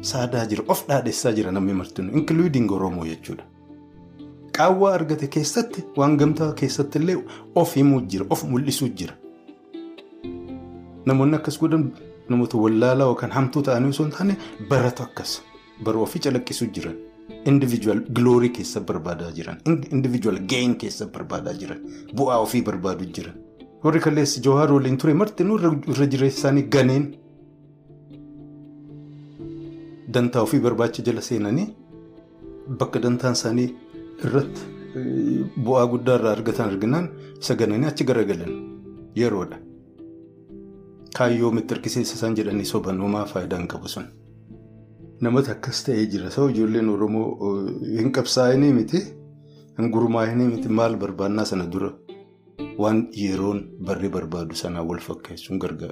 [0.00, 3.44] saadaa jira of dhaadhessaa jira namni martinu inkluuding Oromoo jechuudha.
[4.56, 7.18] Qaawwaa argate keessatti waan gamtaa keessatti illee
[7.54, 9.14] of himuu jira of mul'isuu jira.
[11.06, 11.86] Namoonni akkas godhan
[12.28, 14.36] namoota wallaalaa yookaan hamtuu ta'anii osoo hin taane
[14.68, 15.32] baratu akkas
[15.84, 16.96] baruu ofii calaqqisuu jiran
[17.52, 19.58] individual gloorii keessa barbaadaa jiran
[19.96, 21.80] individual gain keessa barbaadaa jiran
[22.20, 23.34] bu'aa ofii barbaadu jiran.
[23.84, 25.58] Warri kaleessi Jawahar waliin ture martinuu
[25.92, 27.06] irra jireenya isaanii ganeen
[30.14, 31.66] dantaa ofii barbaacha jala seenanii
[32.80, 33.68] bakka dantaan isaanii
[34.24, 34.62] irratti
[35.66, 37.06] bu'aa guddaa irraa argatan arginaan
[37.40, 38.52] isa gananii achi garagalan
[39.20, 39.58] yeroodha.
[41.18, 44.06] Kaayyoo mittirqisiisa isaan jedhanii soban homaa faayidaa hin qabu sun.
[45.20, 46.30] Namoota akkas ta'ee jira.
[46.30, 47.26] Sababa ijoolleen Oromoo
[47.98, 49.00] hin qabsaa'inii miti,
[49.78, 51.90] hin gurmaa'inii miti maal barbaannaa sana dura
[52.84, 55.91] waan yeroon barri barbaadu sanaan wal fakkeessuun gargaara.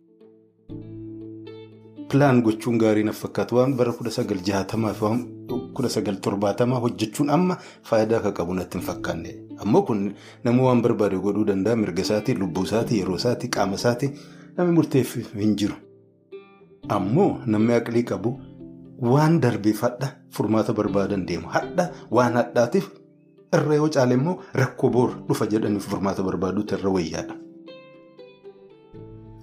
[2.10, 5.20] Pilaan gochuun gaarii na fakkaatu waan bara kudha sagal jaatamaa fi waan
[5.74, 7.56] kudha sagal torbaatamaa hojjechuun amma
[7.90, 9.34] faayidaa akka qabu natti hin fakkaanne.
[9.62, 10.00] Ammoo kun
[10.44, 14.10] namni waan barbaade godhuu danda'a mirga isaatii, lubbuu isaatii, yeroo isaatii, qaama isaatii.
[14.56, 15.74] Namni murteessuuf hin jiru.
[16.88, 18.32] Ammoo namni aqlii qabu
[19.12, 21.46] waan darbeef hadha furmaata barbaadan deemu.
[21.48, 22.90] Hadha waan hadhaatiif
[23.58, 27.34] irra yoo caale immoo rakkoo boor dhufa jedhaniif furmaata barbaaduutu irra wayyaadha.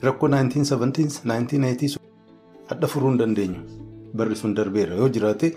[0.03, 1.96] Rakkoo 1970s 1980s
[2.71, 3.61] hadha furuu hin dandeenyu.
[4.17, 5.47] Barri sun darbeera yoo jiraate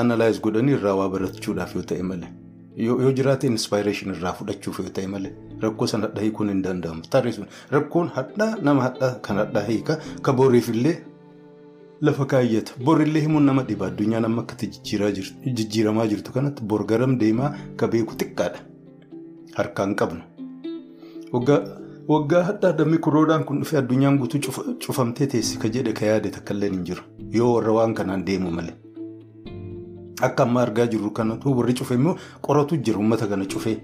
[0.00, 2.28] analaayiz godhanii irraa waa barachuudhaaf yoo ta'e malee.
[2.88, 7.02] Yoo jiraate inspaayireeshin irraa fudhachuuf yoo ta'e malee rakkoo sana hadhaa hiikuun hin danda'amu.
[7.14, 10.96] Taarri sun rakkoon hadhaa nama hadhaa kan hadhaa hiika ka boriifillee
[12.08, 12.72] lafa kaayyata.
[12.84, 14.66] Borillee himuun nama dhiba addunyaan amma akkatti
[15.44, 18.58] jijjiiramaa jirtu kanatti bor garam deemaa ka beeku xiqqaadha.
[19.58, 20.22] Harkaan qabnu.
[22.08, 24.40] Waggaa hadhaa dammi kuroodhaan kun dhufee addunyaan guutuu
[24.86, 27.02] cufamtee teessi ka jedhe ka yaade takka illee hin jiru.
[27.36, 28.74] Yoo warra waan kanaan deemu malee.
[30.28, 33.78] Akka amma argaa jirru kanatu warri cufe immoo qoratu jira uummata kana cufee.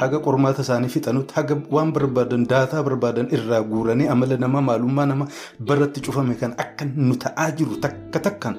[0.00, 5.26] haga qormaata isaanii fixanutti haga waan barbaadan daataa barbaadan irraa guuranii amala namaa maalummaa namaa
[5.70, 8.56] baratti cufame kan akka nu ta'aa jiru takka takkaan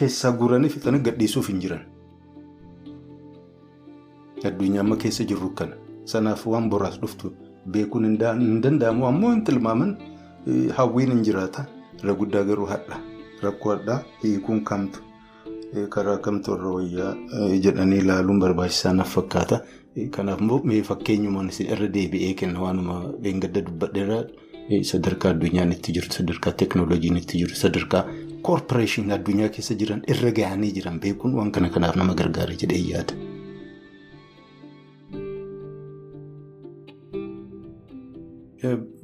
[0.00, 1.80] keessaa guuranii fixanii gadhiisuuf hin jiran.
[4.50, 5.74] Addunyaa amma keessa jirru kana
[6.12, 7.32] sanaaf waan boraas dhuftu
[7.76, 9.96] beekuun hin danda'amu ammoo hin tilmaaman
[10.78, 11.66] hawwiin hin jiraata
[12.02, 13.00] irra guddaa garuu hadha
[13.42, 14.98] rakkoo hadhaa hiikuun kamtu.
[15.94, 17.12] karaa kamtu irra wayyaa
[17.64, 19.56] jedhanii ilaaluun barbaachisaa naaf fakkaata.
[20.14, 24.18] Kanaaf immoo mee fakkeenyumaan irra deebi'ee kenna waanuma beengadda dubbadheera
[24.90, 28.04] sadarkaa addunyaan itti jirtu sadarkaa teeknooloojiin itti jirtu sadarkaa
[28.48, 33.14] koorporeeshinii addunyaa keessa jiran irra gahanii jiran beekuun waan kana kanaaf nama gargaara jedhee yaada.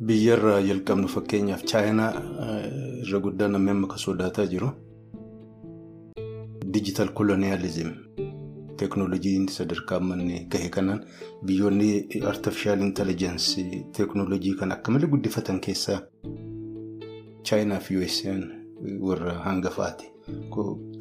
[0.08, 2.12] Biyyarraa jalqabnu fakkeenyaaf chaayinaa
[3.02, 4.68] irra guddaa namni amma akka sodaataa jiru.
[6.74, 7.90] Dijital koloniyaalizim
[8.82, 11.00] teeknooloojiin sadarkaa ammanni gahe kanaan
[11.46, 11.90] biyyoonni
[12.30, 16.00] artifishaal intelligensii teeknooloojii kan akka malee guddifatan keessaa
[17.50, 18.42] chaayinaa fi USA'n
[19.08, 20.06] warra hangafaati.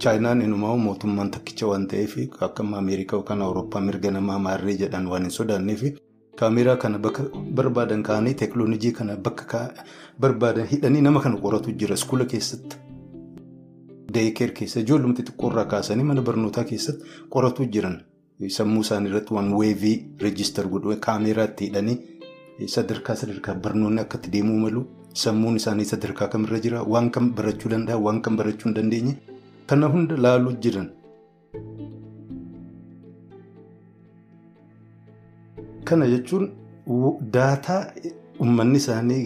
[0.04, 2.18] Chaayinaan inumaa mootummaan takkicha waan ta'eef
[2.50, 5.84] akka Ameerikaa yookaan Awurooppaa mirga namaa maarree jedhan waan hin sodaanneef
[6.40, 7.24] kaameraa kana bakka
[7.58, 9.60] barbaadan kaa'anii teeknooloojii kana bakka
[10.20, 12.78] barbaadan hidhanii nama kana qoratu jira iskuula keessatti.
[14.14, 17.06] Deekeer keessa ijoollumti xiqqoorraa kaasanii mana barnootaa keessatti
[17.36, 18.00] qoratu jiran
[18.58, 21.98] sammuu isaanii irratti waan weevii reejistar godhu kaameraatti hidhanii
[22.76, 24.82] sadarkaa sadarkaa barnoonni akka itti deemuu malu
[25.24, 29.14] sammuun isaanii sadarkaa kamirra jira waan kam barachuu danda'a waan kam barachuu hin dandeenye
[29.68, 30.90] kana hunda laaluu jiran.
[35.86, 36.50] Kana jechuun
[37.38, 37.86] daataa.
[38.42, 39.24] Uummanni isaanii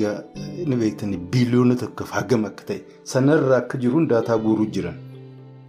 [0.70, 2.82] ni beektanii biiliyoona tokkoof hagam akka ta'e
[3.12, 4.98] sanarraa akka jiruun daataa guuruu jiran.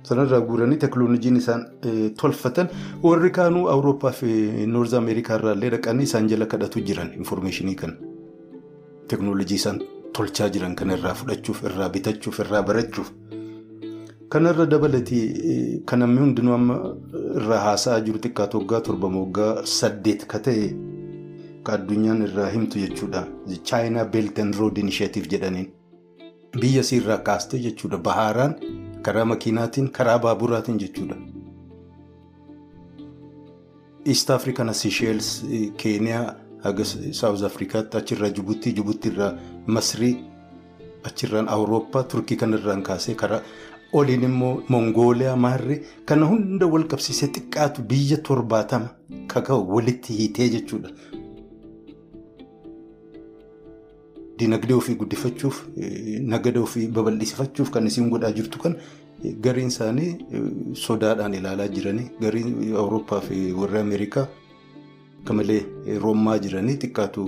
[0.09, 1.63] Sanarraa guuranii teeknooloojiin isaan
[2.21, 2.69] tolfatan
[3.05, 7.95] warri kaanuu Awurooppaa fi Noorz Ameerikaa irraa illee dhaqanii isaan jala kadhatu jiran infoormeeshinii kana.
[9.09, 9.81] Teeknooloojii isaan
[10.19, 13.13] tolchaa jiran kana irraa fudhachuuf, irraa bitachuuf, irraa barachuuf.
[14.31, 16.77] Kanarra dabalatii kan namni hundinuu amma
[17.41, 20.67] irraa haasa'aa jiru xiqqaatu waggaa torba waggaa saddeet ka ta'e.
[21.75, 23.21] addunyaan irraa himtu jechuudha.
[23.69, 25.67] Chaayinaa Belt and Road Initiative jedhaniin.
[26.61, 27.99] Biyya isiirraa kaastee jechuudha.
[28.09, 28.55] Bahaaraan
[29.03, 31.17] karaa makiinaatiin karaa baaburaatiin jechuudha.
[34.07, 35.45] East African Seychelles,
[35.77, 36.35] Keeniyaa,
[37.13, 39.33] South Africaatti achirraa Jibuutii, Jibuutiirraa
[39.67, 40.17] Masrii,
[41.05, 43.41] achirraan Awurooppaa, Turkii kanarraan kaasee karaa
[43.93, 48.89] oliin immoo Mongooliyaa, Maarree kana hunda wal qabsiisee xiqqaatu biyya torbaatama
[49.33, 50.91] kaka'u walitti hiitee jechuudha.
[54.39, 55.63] Dinagdee ofii guddifachuuf
[56.33, 58.75] nagada ofii babal'isifachuuf kan isin godhaa jirtu kan
[59.47, 60.11] gariin isaanii
[60.87, 64.27] sodaadhaan ilaalaa jiranii gariin Awurooppaa fi warri Ameerikaa
[65.23, 65.63] akka malee
[66.03, 67.25] roommaa jiranii xiqqaatu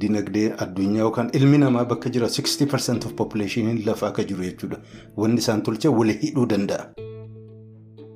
[0.00, 4.78] dinagdee addunyaa yookaan ilmi namaa bakka jira 60% of population lafa akka jiru jechuudha.
[5.16, 6.84] Wanni isaan tolchee wal hidhuu danda'a.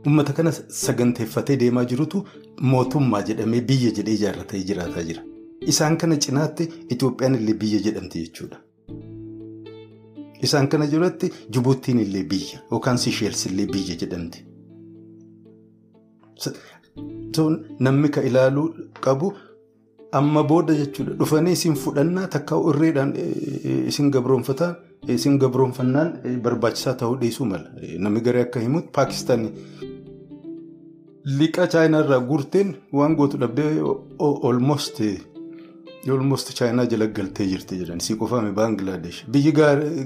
[0.06, 2.24] Uummata kana saganteeffatee deemaa jirutu
[2.72, 5.22] mootummaa jedhamee biyya jedhee ijaarratee jiraataa jira.
[5.72, 8.58] Isaan kana cinaatti Itoophiyaan illee biyya jedhamti jechuudha.
[10.46, 14.44] Isaan kana jiratti Jibuutiin illee biyya yookaan Sisheels illee biyya jedhamti.
[17.80, 18.68] Namni ka ilaaluu
[19.00, 19.32] qabu
[20.18, 23.12] amma booda jechuudha dhufanii isin fudhannaa takka irreedhaan
[23.90, 24.74] isin gabroonfataan
[25.16, 26.10] isin gabroonfannaan
[26.44, 27.68] barbaachisaa ta'uu dhiisuu mala.
[27.98, 29.42] Namni garee akka himutti Paakistaan
[31.38, 33.70] liqa Chaayinaa irraa guurteen waan gootu dhabdee
[34.50, 35.00] olmost.
[36.14, 39.52] Olmost chaayinaa jala galtee jirti jedhan si qofaame baangilaadesh biyyi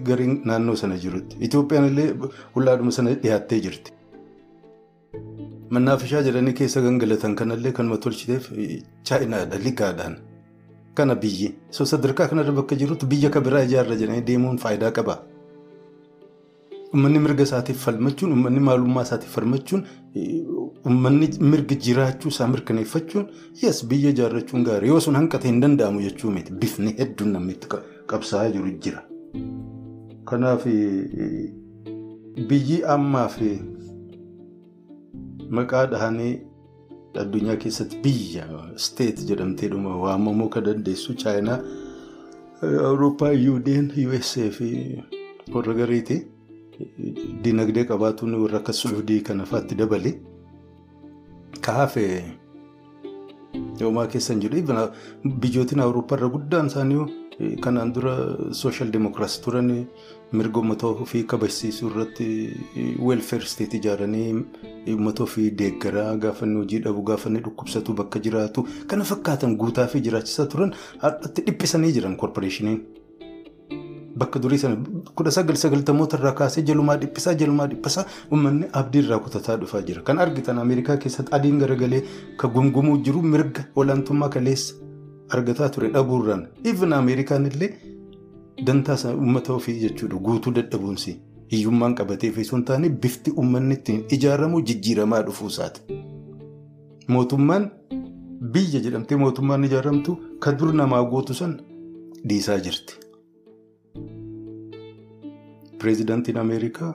[0.09, 2.11] gariin naannoo sana jirutti Itoophiyaan illee
[2.57, 3.91] hullaadhuma sana dhiyaattee jirti.
[5.77, 8.45] Mannaafishaa jedhanii keessa gangalatan kanallee kanuma tolchiteef
[9.09, 10.15] chaayinaadha liqaadhaan
[10.95, 15.17] kana biyyi so sadarkaa kanarra bakka jirutti biyya kabiraa ijaarra jedhanii deemuun faayidaa qaba.
[16.95, 19.83] Uummanni mirga isaatiif falmachuun uummanni maalummaa isaatiif falmachuun
[20.87, 23.27] uummanni mirga jiraachuu isaa mirkaneeffachuun
[23.63, 27.69] yes biyya ijaarrachuun gaarii yoo sun hanqate hin danda'amu jechuu miti bifni hedduun namni itti
[28.13, 29.03] qabsaa'aa jiru jira.
[30.31, 30.65] Kanaaf
[32.49, 33.29] biyyi ammaa
[35.57, 36.33] maqaa dhahanii
[37.23, 38.45] addunyaa keessatti biyya
[38.87, 41.61] steet jedhamtee dhuma waamamuu kan dandeessu chaayinaa
[42.89, 44.69] awurooppaa yuudeen USA fi
[45.55, 46.17] warra gariiti.
[47.45, 50.11] Dinagdee qabaatuun warra akka suudii kana fa'aatti dabale
[51.67, 52.23] kaafee
[53.81, 54.63] yoomaa keessa jiru
[55.41, 58.15] biyyootiin awurooppaa irra guddaan isaanii kanaan dura
[58.61, 59.71] sooshaal demokiraasii turan
[60.33, 62.27] mirga uummata ofii kabachiisuu irratti
[63.07, 64.35] weelfeer isteet ijaaranii
[64.95, 70.01] uummata ofii deeggaraa gaafa inni hojii dhabu gaafa dhukkubsatu bakka jiraatu kana fakkaatan guutaa fi
[70.07, 70.75] jiraachisaa turan
[71.05, 72.81] har'atti dhiphisanii jiran koorporeeshiniin.
[74.19, 74.77] Bakka durii sana
[75.15, 80.03] kudha sagal sagaltamoota irraa kaasee jalumaa dhiphisaa jalumaa dhiphisaa uummanni abdii irraa kutataa dhufaa jira.
[80.03, 82.03] Kan argitan Ameerikaa keessatti adiin garagalee
[82.37, 84.75] kan gungumuu jiru mirga olaantummaa kaleessa
[85.37, 86.47] argataa ture dhabuurraan.
[86.65, 87.71] Even Ameerikaan illee
[88.67, 91.17] dantaa uummata ofii jechuudha guutuu dadhabuunsi.
[91.53, 95.81] Hiyyummaan qabatee fi sun taane bifti uummanni ittiin ijaaramu jijjiiramaa dhufuusaati.
[97.09, 97.71] Mootummaan
[98.53, 101.55] biyya jedhamtee mootummaan ijaaramtu kan dur namaa gootu san
[102.29, 102.99] dhiisaa jirti.
[105.79, 106.93] Pireezidaantiin Ameerikaa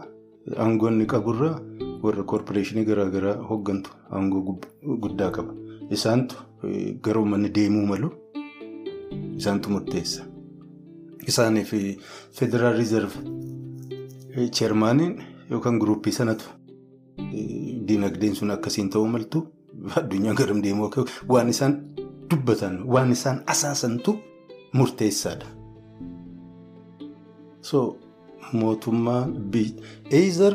[0.57, 1.55] aangoo inni qaburraa
[2.03, 4.57] warra koorporeeshinii garaagaraa hooggantu aangoo
[5.05, 5.53] guddaa qaba.
[5.89, 6.35] Isaantu
[7.07, 8.11] gara uummanni deemuu malu
[9.37, 10.23] isaantu murteessa.
[11.27, 11.97] Isaanii fi
[12.39, 13.11] Federaal Riizerv
[14.51, 15.17] Cheermaaniin
[15.51, 16.45] yookaan guruppii sanatu.
[17.87, 19.43] Diinagdeen sun akkasiin ta'uu maltu.
[19.95, 21.75] Addunyaa garam deemuu akka waan isaan
[22.31, 24.17] dubbatan waan isaan asaasantu
[24.73, 25.45] murteessaadha.
[27.61, 27.97] So
[28.53, 29.27] mootummaa
[30.11, 30.53] eezar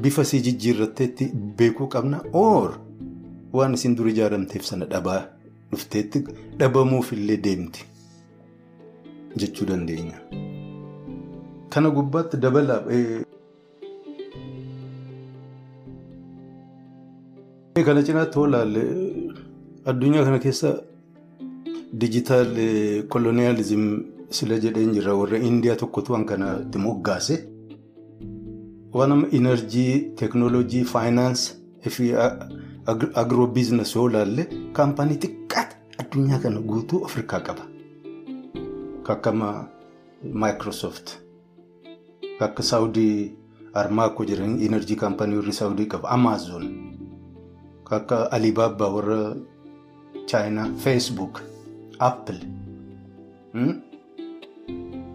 [0.00, 2.20] bifa sii jijjiirratteetti beekuu qabna?
[2.32, 2.78] Oor
[3.52, 5.20] waan isin dur ijaaramteef sana dhabaa
[5.72, 6.24] dhufteetti
[6.58, 7.84] dhabamuufillee deemti
[9.36, 10.18] jechuu dandeenya.
[11.70, 12.82] Kana gubbaatti dabalaa.
[17.86, 18.82] Kana cinaatti hoo ilaalle
[19.90, 20.70] addunyaa kana keessa
[22.02, 22.54] dijitaal
[23.14, 23.84] koloniyaalizim
[24.38, 27.36] sila jedheen jira warra indiyaa tokkotu waan kana itti moggaase.
[28.96, 32.04] Waan amma inerjii, teeknooloojii, faayinaansii fi
[33.22, 37.64] agiroo biizinasii yoo ilaalle kaampaanii xiqqaati addunyaa kana guutuu Afrikaa qaba.
[39.14, 39.68] Akkama
[40.32, 41.18] Maayikiroosoft.
[42.40, 43.32] Akka Saawudii
[43.74, 46.08] Armaakoo jiran inerjii kaampaanii warri Saawudii qaba.
[46.10, 46.66] Amaazoon.
[47.90, 49.36] Akka Alibaabaa warra
[50.26, 51.40] Chaayinaa, Feesbuuk,
[51.98, 52.40] Appil.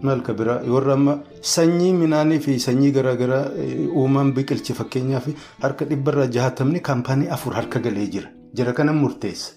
[0.02, 3.44] Malka biraa warra amma sanyii midhaanii fi sanyii garaagaraa
[3.94, 5.28] uumaan biqilche fakkeenyaaf
[5.62, 8.28] harka dhibbarraa jahatamni kaampaanii afur harka galee jira.
[8.54, 9.52] Jara kana murteessa.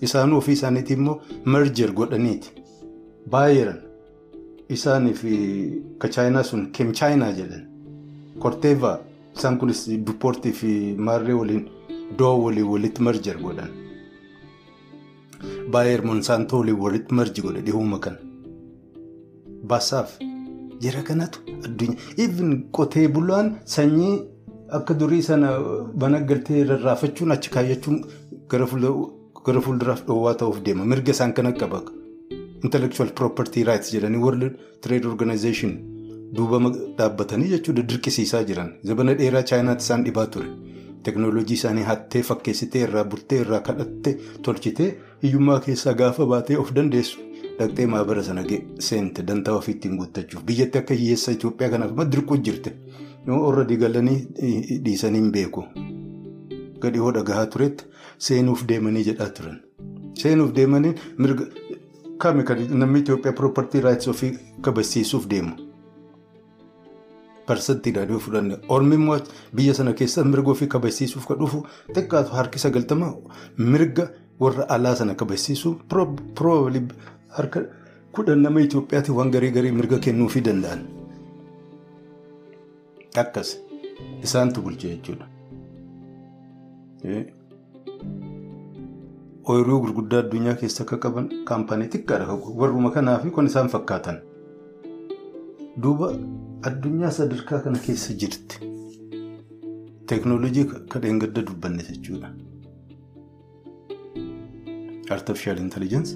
[0.00, 2.50] Isaan ofii isaaniitii immoo merger godhaniiti.
[3.32, 3.78] Baayeran
[4.76, 5.32] isaanii fi
[6.00, 7.64] ka chaayinaa sun kem chaayinaa jedhan.
[8.42, 8.96] Korteevaa
[9.36, 10.70] isaan kunis dupoortii fi
[11.08, 11.64] maarree waliin
[12.18, 13.70] doo walii walitti merger godhan.
[15.72, 18.18] Baayer monsaantoo walii walitti merge godhe dhihuuma kana.
[19.68, 20.16] Baasaaf
[20.82, 24.14] jira kanatu addunyaa even qotee bulaan sanyii
[24.78, 25.50] akka durii sana
[26.00, 27.98] mana galtee rarraafachuun achi kaayyachuun
[28.50, 31.82] gara fuulduraaf dhoowwaa ta'uuf deema mirga isaan kana qaba.
[32.64, 34.44] Intellectual property rights jedhanii world
[34.82, 35.72] trade organization
[36.36, 36.58] duuba
[36.98, 40.48] dhaabbatanii jechuudha dirqisiisaa jiran zabana dheeraa chaayinaatti isaan dhibaa ture.
[41.06, 44.14] Teknooloojii isaanii hattee fakkeessitee irraa burtee irraa kadhattee
[44.48, 44.88] tolchitee
[45.22, 47.18] hiyyummaa keessaa gaafa baatee of dandeessu.
[47.58, 48.42] Dhaqxee maabara sana
[48.88, 52.72] seente dantaa ofii ittiin guuttachuuf biyyatti akka hiyyeessa Itoophiyaa kanaaf dirquu jirte
[53.28, 54.18] warra digalanii
[54.84, 55.64] dhiisanii hin beeku.
[56.80, 57.84] Gadi hoo dhagahaa turetti
[58.26, 59.58] seenuuf deemanii jedhaa turan.
[60.20, 61.46] Seenuuf deemanii mirga
[62.18, 65.52] kami kan namni Itoophiyaa property rights ofii kabachiisuuf deemu.
[67.46, 68.58] Parsantiidhaan yoo fudhanne
[68.96, 69.18] immoo
[69.54, 71.62] biyya sana keessa mirga ofii kabachiisuuf kan dhufu
[71.94, 73.14] xiqqaatu harki sagaltama
[73.58, 74.08] mirga
[74.40, 76.82] warra alaa sana kabachiisu probably.
[77.36, 77.60] Harka
[78.12, 80.80] kudhan nama Itoophiyaatti waan garii garii mirga kennuufii danda'an.
[83.16, 83.56] Akkas
[84.22, 85.26] isaantu bulche jechuudha.
[89.52, 92.34] Ooyiruu gurguddaa addunyaa keessa akka qaban kaampaanii xiqqaadha.
[92.60, 94.16] Warruma kanaa fi kan isaan fakkaatan.
[95.82, 96.08] Duuba
[96.70, 98.56] addunyaa sadarkaa kana keessa jirti.
[100.08, 102.28] Teeknooloojii kadheen gadda dubbanne jechuudha.
[105.16, 106.14] Artifishaal intelligensi.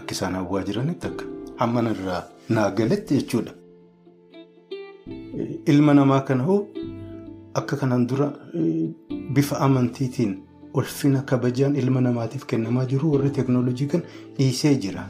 [0.00, 1.24] Akka isaan hawwaa jiranitti akka
[1.64, 2.22] hamma irraa
[2.58, 3.52] naagaletti jechuudha.
[5.74, 6.60] Ilma namaa kana hoo
[7.60, 8.30] akka kanaan dura
[9.34, 10.32] bifa amantiitiin
[10.74, 14.02] ulfina kabajaan ilma namaatiif kennamaa jiru warri teeknooloojii kan
[14.38, 15.04] dhiisee jira.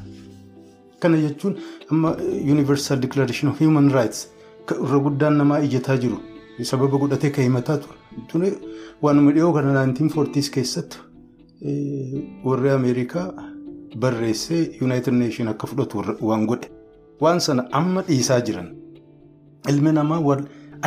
[1.00, 1.54] Kana jechuun
[1.90, 2.16] amma
[2.54, 4.28] Universal Declaration of Human Rights
[4.70, 6.18] irra guddaan namaa ijjataa jiru
[6.62, 7.78] sababa godhatee kan himataa
[8.32, 8.52] ture.
[9.02, 10.98] Waanuma dhiyoo kana 1940s keessatti
[12.44, 13.32] warri Ameerikaa.
[14.02, 16.68] Barreessee Yuunaayitid Neeshin akka fudhatu waan godhe
[17.20, 18.68] waan sana amma dhiisaa jiran
[19.68, 20.20] ilmi namaa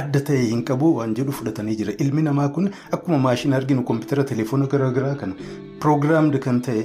[0.01, 4.23] adda ta'e hin qabu waan jedhu fudhatanii jira ilmi namaa kun akkuma maashina arginu koompitara
[4.33, 5.35] telefoona garaagaraa kana
[5.81, 6.83] piroogiraamdi kan ta'e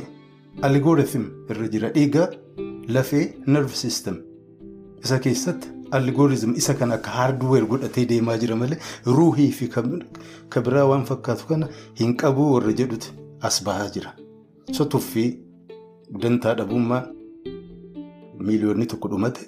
[0.69, 2.29] aligoorithim irra jira dhiigaa
[2.97, 3.25] lafee
[3.57, 4.17] nerve system
[5.05, 8.79] isa keessatti algooriizim isa kan akka haardweer godhatee deemaa jira malee
[9.19, 9.95] ruuhii fi kan
[10.67, 11.69] biraa waan fakkaatu kana
[12.01, 13.11] hin qabu warra jedhuti
[13.49, 14.11] as bahaa jira.
[14.77, 15.29] So tuffii
[16.23, 17.03] dantaa dhabummaa
[18.47, 19.41] miiliyoonni tokko dhumate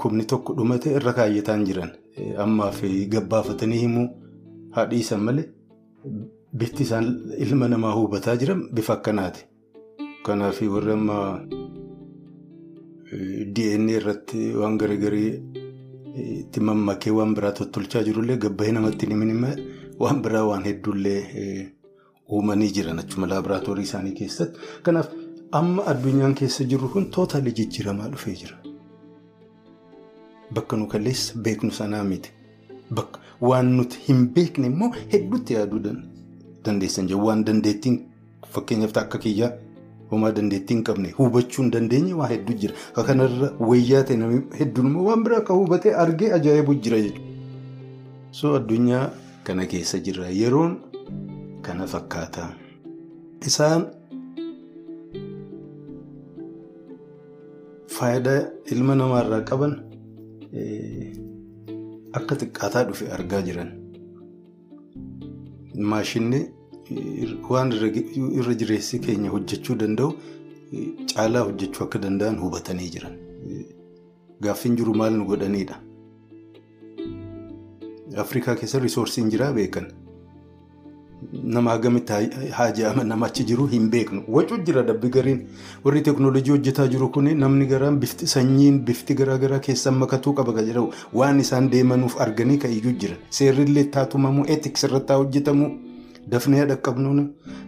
[0.00, 1.90] kumni tokko dhumate irra kaayyataan jiran
[2.44, 2.80] ammaaf
[3.14, 4.06] gabbaafatanii himuu
[4.76, 5.46] haadhiisan malee
[6.60, 7.06] bifti isaan
[7.46, 9.44] ilma namaa hubataa jiran bifa akkanaati.
[10.26, 11.16] Kanaaf warri amma
[13.56, 15.30] DNA irratti waan garagarii
[16.40, 19.46] itti mammakee waan biraa tottolchaa jirullee gabbahee namatti himin
[20.02, 21.20] waan biraa waan hedduullee
[22.32, 24.58] uumanii jiran achuma laaboraatoorii isaanii keessatti.
[24.82, 25.08] Kanaaf
[25.60, 28.56] amma addunyaan keessa jirru kun tootaalii jijjiiramaa dhufee jira.
[30.54, 32.30] Bakka nu kaleessa beeknu sanaa miti.
[32.90, 35.80] Bakka waan nuti hin beekne immoo hedduutti yaaduu
[36.64, 37.24] dandeessan jiru.
[37.26, 38.00] Waan dandeettiin
[38.54, 39.50] fakkeenyaaf akka kiyyaa
[40.10, 42.74] homaa dandeettii hin qabne hubachuu hin dandeenye waa hedduu jira.
[43.06, 47.28] Kanarra wayyaa ta'e hedduun immoo waan biraa akka hubatee argee ajaa'ibu jira jechuudha.
[48.30, 49.06] So addunyaa
[49.44, 50.28] kana keessa jirra.
[50.42, 50.76] Yeroon
[51.62, 52.48] kana fakkaata.
[53.46, 53.86] Isaan
[57.96, 58.40] faayidaa
[58.74, 59.72] ilma namaarraa qaban
[62.18, 63.70] akka xiqqaataa dhufe argaa jiran.
[65.92, 66.40] Maashinni
[67.50, 70.10] waan irra jireessi keenya hojjechuu danda'u
[71.14, 73.16] caalaa hojjechuu akka danda'an hubatanii jiran.
[74.44, 75.76] Gaaffiin jiru maal nu godhanidha.
[78.24, 79.86] Afrikaa keessa riisoorsiin jiraa beekan.
[81.30, 82.12] Nama hagamitti
[82.58, 84.22] haaja'ama nama achi jiru hin beeknu.
[84.28, 85.40] Wacuu jira dabbi gariin
[85.84, 90.66] warri teeknooloojii hojjetaa jiru kun namni garaan bifti sanyiin bifti garaagaraa keessan makatuu qaba kan
[90.66, 93.16] jedhamu waan isaan deemanuuf arganii ka'iyyuu jira.
[93.30, 95.68] Seerrillee taatumamu eetiks irratti hojjetamu
[96.32, 97.20] dafnee dhaqqabnuun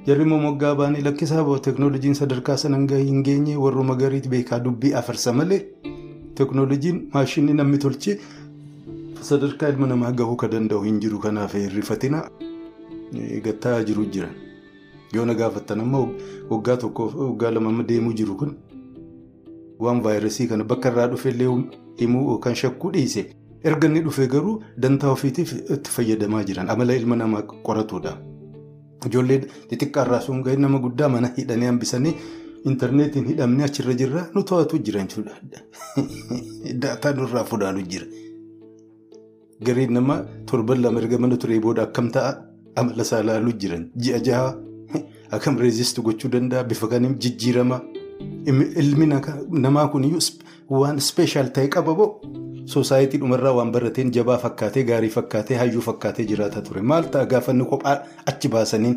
[0.07, 5.33] jarri moggaa baanii lakkisaa bahu teeknooloojiin sadarkaa sana hin geenye warruma gariitti beekaa dubbii afarsa
[5.33, 5.61] malee
[6.41, 8.19] teeknooloojiin maashinii namni tolchee
[9.31, 11.55] sadarkaa ilma namaa gahuu kan danda'u hin jiru kanaaf
[13.45, 14.35] Gattaa jiru jiran
[15.15, 16.09] yoo na gaafattan ammoo
[16.51, 18.53] waggaa tokkoof waggaa lama deemuu jiru kun
[19.79, 21.49] waan vaayirasii kana bakka irraa dhufellee
[22.01, 23.27] himuu yookaan shakkuu dhiise
[23.65, 28.13] erga inni dhufe garuu dantaa ofiitiif itti fayyadamaa jiran amala ilma namaa qoratudha.
[29.07, 29.41] Ijoollee
[29.71, 32.15] xixiqqaa irraa sun ga'e nama guddaa mana hidhanii hambisanii
[32.71, 35.35] intarneetiin hidhamnee achirra jirra nu to'atu jiran jechuudha.
[36.83, 38.07] Daataa nurraa fuudhaanu jira.
[39.67, 40.19] Gariin nama
[40.51, 42.54] torban lama erga mana turee booda akkam ta'a?
[42.83, 44.55] Amala isaa ilaaluu jiran ji'a jaha
[45.37, 47.81] akkam reezist gochuu danda'a bifa kaniin jijjiirama
[48.83, 49.07] ilmi
[49.67, 50.25] namaa kuniyyuu
[50.81, 52.11] waan ispeeshaal ta'e qaba boo
[52.73, 56.83] soosaayitii dhumarraa waan barateen jabaa fakkaatee gaarii fakkaatee hayyuu fakkaatee jiraata ture.
[56.83, 57.99] Maal ta'a gaafa inni kophaa
[58.33, 58.97] achi baasaniin?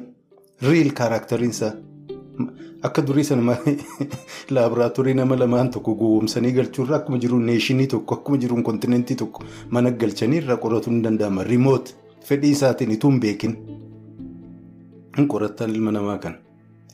[0.69, 1.71] Riil kaaraakteriinsaa
[2.87, 3.57] akka durii sana
[4.55, 9.91] laaboraatoorii nama lamaan tokko gowwoomsanii galchuurra akkuma jiru neeshinii tokko akkuma jiru kontinentii tokko mana
[9.91, 11.43] galchanii irraa qoratu ni danda'ama.
[11.43, 11.95] Riimoot.
[12.25, 13.57] Fedhii isaatiin ituu hin beekin
[15.17, 16.35] hin qorattan ilma namaa kana.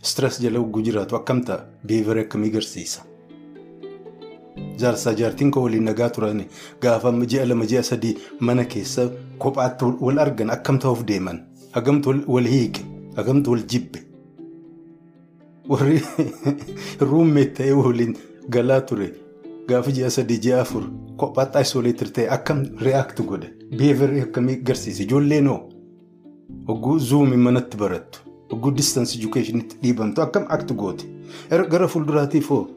[0.01, 3.01] Stress jala hogguu jiraatu akkam ta'a beevara akkamii agarsiisa.
[4.79, 6.43] Jaarsaa jaartiin kan waliin nagaa turan
[6.81, 12.47] gaafa ji'a lama ji'a sadii mana keessa kophaatti wal argan akkam ta'uuf deeman hagamtu wal
[12.53, 12.81] hiike
[13.15, 13.99] hagamtu wal jibbe.
[15.69, 16.01] Warri
[17.09, 18.17] ruummeet ta'ee waliin
[18.49, 19.09] galaa ture
[19.67, 20.83] gaafa ji'a sadii ji'a afur
[21.17, 23.62] kophaatti aisoleetir ta'e akkam reaakti godhe.
[23.77, 25.59] Beevarri akkamii agarsiisa ijoollee noo
[26.67, 28.19] hogguu zuumii manatti barattu
[28.51, 31.05] hogguu distaansi edukeeshinitti dhiibamtu akkam akti goote
[31.71, 32.67] gara fuulduraatiif hoo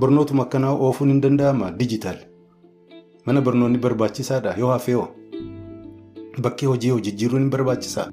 [0.00, 2.18] barnootuma akkanaa oofuun hin danda'ama dijitaal
[3.26, 5.08] mana barnoonni barbaachisaadha yoo hafee hoo
[6.46, 8.06] bakkee hojii hojijjiiruun hin barbaachisaa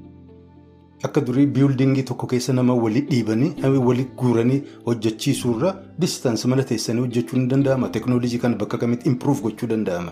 [1.09, 3.53] akka durii biyuldingii tokko keessa nama walii dhiibanii
[3.85, 9.69] walii guuranii hojjechiisuurra distaansi mana teessanii hojjechuun hin danda'ama teeknooloojii kana bakka kamitti impiruuf gochuu
[9.69, 10.11] danda'ama.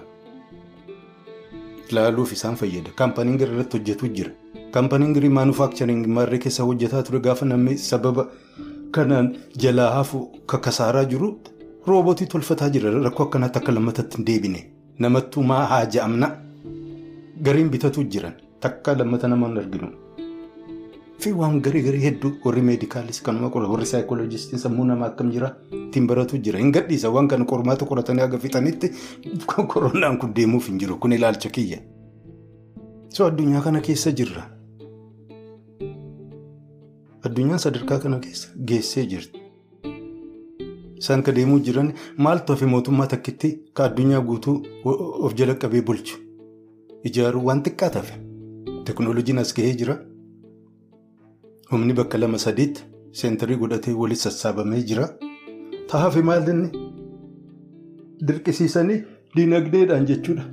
[1.92, 2.92] Ilaaluuf isaan fayyada.
[2.96, 4.32] Kaampaniin gara irratti hojjetu jira.
[4.72, 8.28] Kaampaniin garii maanufaakcharing maarree keessa hojjetaa ture gaafa namni sababa
[8.98, 9.32] kanaan
[9.64, 11.30] jalaa hafu kakasaaraa jiru
[11.88, 12.92] roobotii tolfataa jira.
[13.08, 14.62] Rakkoo akkanaatti akka lammatatti hin deebine.
[15.00, 16.32] Namattuu maa haa ja'amna.
[17.44, 19.90] Gariin bitatu jiran takka lammata namaan arginu.
[21.20, 25.49] Fi waan garii garii hedduu warri meedikaalis kanuma qora warri saayikooloojistiin sammuu namaa akkam jira
[25.78, 28.91] ittiin baratu jira hin gadhiisa waan kana qormaata qoratanii haga fixanitti
[29.74, 31.80] koronaan kun deemuuf hin jiru kun ilaalcha kiyya.
[33.09, 34.43] So addunyaa kana keessa jirra.
[37.26, 39.41] Addunyaan sadarkaa kana keessa geessee jirti.
[41.01, 44.55] Isaan ka deemuu jiran maaltu hafe mootummaa takkitti ka addunyaa guutuu
[44.86, 46.22] of jala qabee bulchu.
[47.11, 48.22] Ijaaruu waan xiqqaa tafe.
[48.86, 49.97] Teeknooloojiin as gahee jira.
[51.72, 52.84] Humni bakka lama sadiitti
[53.22, 55.07] seentarii godhatee walitti sassaabamee jira.
[55.91, 56.70] Taafe maalinni
[58.28, 58.99] dirqisiisanii
[59.36, 60.45] dinagdeedhaan jechuudha.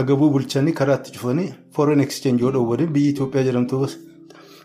[0.00, 3.86] Agabuu bulchanii karaatti cufanii foreign exchange yoo dhowwanii biyyi Itoophiyaa jedhamtu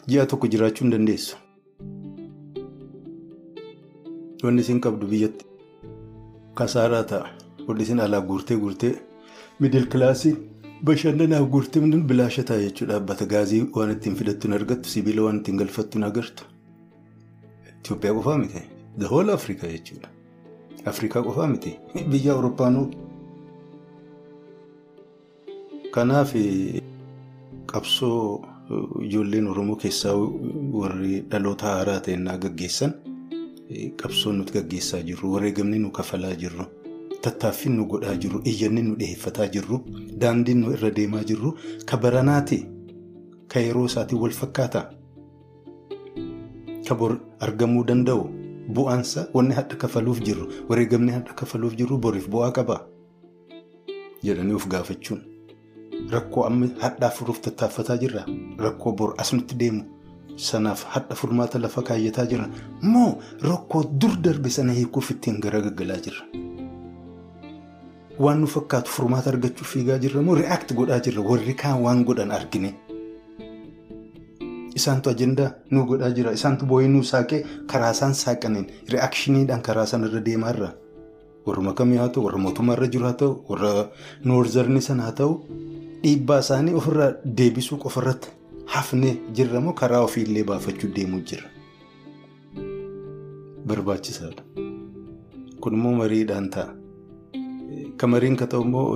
[0.09, 1.35] ji'a tokko jiraachuu hin dandeessu.
[4.43, 5.45] Wanni isin qabdu biyyatti
[6.55, 7.27] kasaaraa ta'a.
[7.67, 8.93] Wanni isin alaa guurtee guurtee
[9.59, 10.35] miidil kilaasii
[10.88, 12.93] bashannanaaf guurtee bilaasha ta'a jechuudha.
[12.93, 16.43] Dhaabbata gaazii waan ittiin fidattu hin argattu sibiila waan ittiin galfattu hin agartu.
[17.79, 18.61] Itoophiyaa qofaa miti.
[18.99, 20.09] The whole Afrikaa jechuudha.
[20.86, 21.77] Afrikaa qofaa miti.
[22.09, 22.88] Biyya Awurooppaanuu.
[25.91, 26.34] Kanaaf
[27.71, 28.45] qabsoo
[29.05, 30.13] ijoolleen Oromoo keessaa
[30.82, 32.93] warri dhaloota haaraa ta'ennaa gaggeessan
[34.01, 36.65] qabsoo nuti gaggeessaa jirru wareegamni nu kafalaa jirru
[37.22, 39.80] tattaaffiin nu godhaa jirru iyyanni nu dhiyeeffataa jirru
[40.22, 41.53] daandiin nu irra deemaa jirru
[41.86, 42.59] ka baranaati
[43.53, 44.82] ka yeroo isaatiin wal fakkaata
[46.88, 48.24] ka bor argamuu danda'u
[48.76, 52.78] bu'aansa wanni hadha kafaluuf jirru wareegamni hadha kafaluuf jirru boriif bu'aa qaba
[54.24, 55.22] jedhanii of gaafachuun.
[56.11, 58.26] Rakkoo amma hadhaa furuuf tattaaffataa jirra.
[58.57, 59.84] Rakkoo bor as nutti deemu
[60.36, 62.47] sanaaf hadha furmaata lafa kaayyataa jirra.
[62.82, 66.24] Moo rakkoo dur darbe sana hiikuuf ittiin garagaraa jirra.
[68.24, 72.32] Waan nu fakkaatu furmaata argachuuf fiigaa jirra moo react godhaa jirra warri kaan waan godhan
[72.32, 72.74] argine.
[74.80, 76.32] Isaantu ajandaa nu godhaa jira.
[76.38, 77.39] Isaantu boo'ee nu saaqee
[77.72, 80.69] karaa isaan saaqaniin reactioniidhaan karaa sanarra deemaa jirra.
[81.45, 83.72] Warra kamii haa ta'u warra mootummaarra jiru haa ta'u warra
[84.26, 85.34] noorzarni sana haa ta'u.
[86.03, 88.30] Dhiibbaa isaanii ofirraa deebisuu qofarratti
[88.76, 91.49] hafnee jirra moo karaa ofiillee baafachuu deemuu jirra.
[93.67, 94.43] Barbaachisaadha.
[95.61, 96.80] Kun immoo mariidhaan ta'a.
[97.97, 98.88] Kan mariin ka ta'u immoo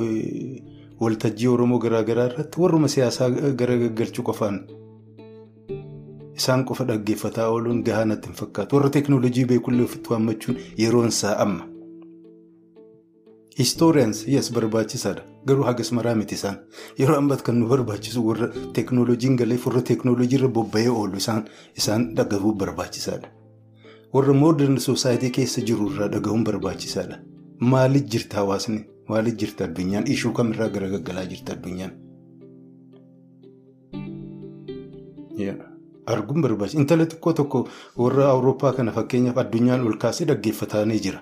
[1.03, 3.29] waltajjii Oromoo garaagaraa irratti warruma siyaasaa
[3.61, 4.57] gara gaggalchuu qofaan
[6.39, 8.75] isaan qofa dhaggeeffataa ooluun gahaa natti hin fakkaatu.
[8.75, 11.63] Warra teekinooloojii beekullee ofitti waammachuun yeroon isaa amma.
[13.59, 15.21] Histooriyans yes barbaachisaadha.
[15.47, 16.57] Garuu hagas maraa miti isaan.
[16.99, 18.47] Yeroo ammaatti kan nu barbaachisu warra
[18.77, 21.17] teekinooloojiin galeef warra teekinooloojii irra bobba'ee oolu
[21.77, 23.27] isaan dhagahuun barbaachisaadha.
[24.13, 27.17] Warra moodern soosaayitii keessa jiru irraa dhagahuun barbaachisaadha.
[27.59, 28.85] Maaliif jirta hawaasni?
[29.09, 30.07] Maaliif jirta addunyaan?
[30.07, 31.91] Ishuu kamirraa gara gaggalaa jirta addunyaan?
[36.13, 36.79] Arguun barbaachisa.
[36.79, 41.21] Intala xiqqoo tokko warra Awurooppaa kana fakkeenyaaf addunyaan ol kaasee dhaggeeffatanii jira.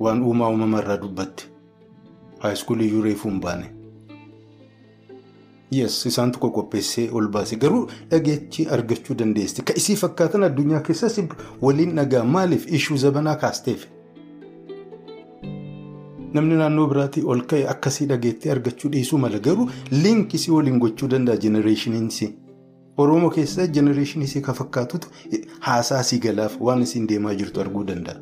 [0.00, 1.48] Waan uumaa uumamarraa dubbatti.
[2.38, 3.70] Haayiskuulii iyyuu reefuu hin baane.
[5.72, 9.62] Yes isaantu qopheessee ol baase garuu dhageechi argachuu dandeessi.
[9.62, 11.18] Kan isii fakkaatan addunyaa keessas
[11.62, 13.86] waliin dhagaa maaliif ishuu zabanaa kaasteef?
[16.34, 21.38] Namni naannoo biraatii ol ka'e akkasii dhageettee argachuu dhiisuu mala garuu liinkisii waliin gochuu danda'a
[21.44, 22.26] jenereeshiniinsi.
[23.02, 25.12] Oromoo keessa jenereeshiniisii kan fakkaatutu
[25.66, 28.16] haasaa sii galaaf waan isiin deemaa jirtu arguu danda'a.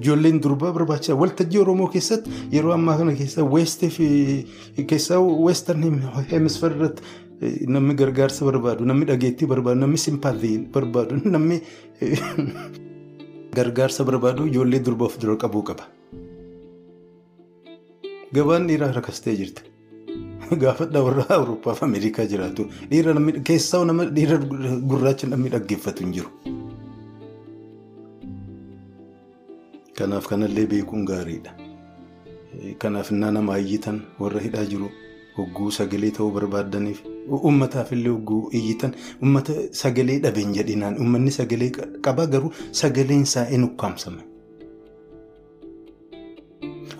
[0.00, 3.44] Ijoolleen durbaa barbaachisaa waltajjii Oromoo keessatti yeroo ammaa kana keessaa
[5.20, 5.84] weestarn
[6.30, 11.60] hemisfeer irratti namni gargaarsa barbaadu namni dhageettii barbaadu namni simpaatii barbaadu namni
[13.60, 15.86] gargaarsa barbaadu ijoollee durbaa of dura qabuu qaba.
[18.34, 19.62] Gabaan dhiiraa rakastee jirti.
[20.62, 22.66] Gaafadhaa warra Awurooppaa fi Ameerikaa jiraatu
[23.50, 24.38] keessaa nama dhiira
[24.92, 26.30] gurraacha namni dhaggeeffatu hin jiru.
[29.98, 31.54] Kanaaf kanallee beekuun gaariidha.
[32.84, 34.90] Kanaaf innaa nama iyyitan warra hidhaa jiru
[35.38, 37.00] hogguu sagalee ta'uu barbaadaniif
[37.38, 41.72] uummataaf illee hogguu iyyitan uummata sagalee dhabeen jedhinaan uummanni sagalee
[42.08, 44.33] qaba garuu sagaleen isaa hin ukkaamsame.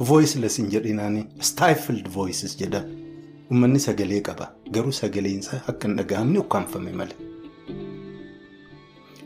[0.01, 2.81] Voiceless hin jedhinaan stifled voices jedha.
[3.51, 7.17] Uummanni sagalee qaba garuu sagaleen isaa akka hin dhaga'amne ukkaamfame malee.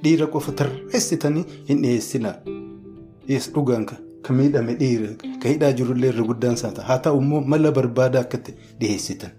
[0.04, 2.34] Dhiira qofa tarreessitanii hin dhiyeessinaa.
[3.28, 6.86] Yes dhugaan kan miidhame dhiira kan hidhaa jirullee irra guddaan isaa ta'a.
[6.88, 8.38] Haa ta'u immoo mala barbaadaa akka
[8.80, 9.30] dhiyeessitan.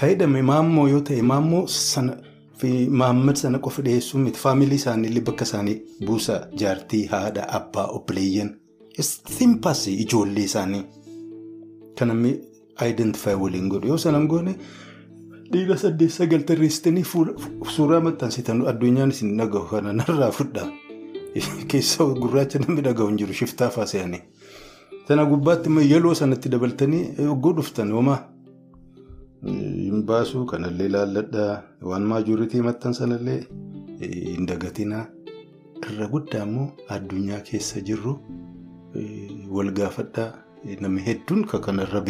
[0.00, 2.16] Kan hidhame maammoo yoo ta'e maammoo sana
[2.60, 2.70] fi
[3.02, 5.76] maammad sana qofa dhiyeessuun miti faamilii isaaniillee bakka isaanii
[6.06, 8.50] buusaa jaartii haadha abbaa obboleeyyan
[9.02, 10.84] simpasii ijoollee isaanii
[11.98, 12.32] kan namni
[12.84, 14.54] ayidentifaayi waliin godhu yoo sanan goone
[15.52, 17.04] dhiira saddeet sagal tarreessitanii
[17.76, 20.68] suuraa maxxansitan addunyaan isin dhagahu kana narraa fudhaa.
[21.68, 24.20] Keessa gurraacha namni dhagahu hin jiru shiftaa faasanii.
[25.08, 28.18] Sana gubbaatti immoo yeloo sanatti dabaltanii hogguu dhuftan homaa.
[29.44, 33.38] Hin baasuu kanallee ilaalladhaa waan maajoritii maxxan sanallee
[34.00, 35.04] hin dagatinaa.
[35.90, 38.16] Irra guddaa immoo addunyaa keessa jirru
[39.56, 40.28] wal gaafadhaa
[40.84, 42.00] namni hedduun kan kanarra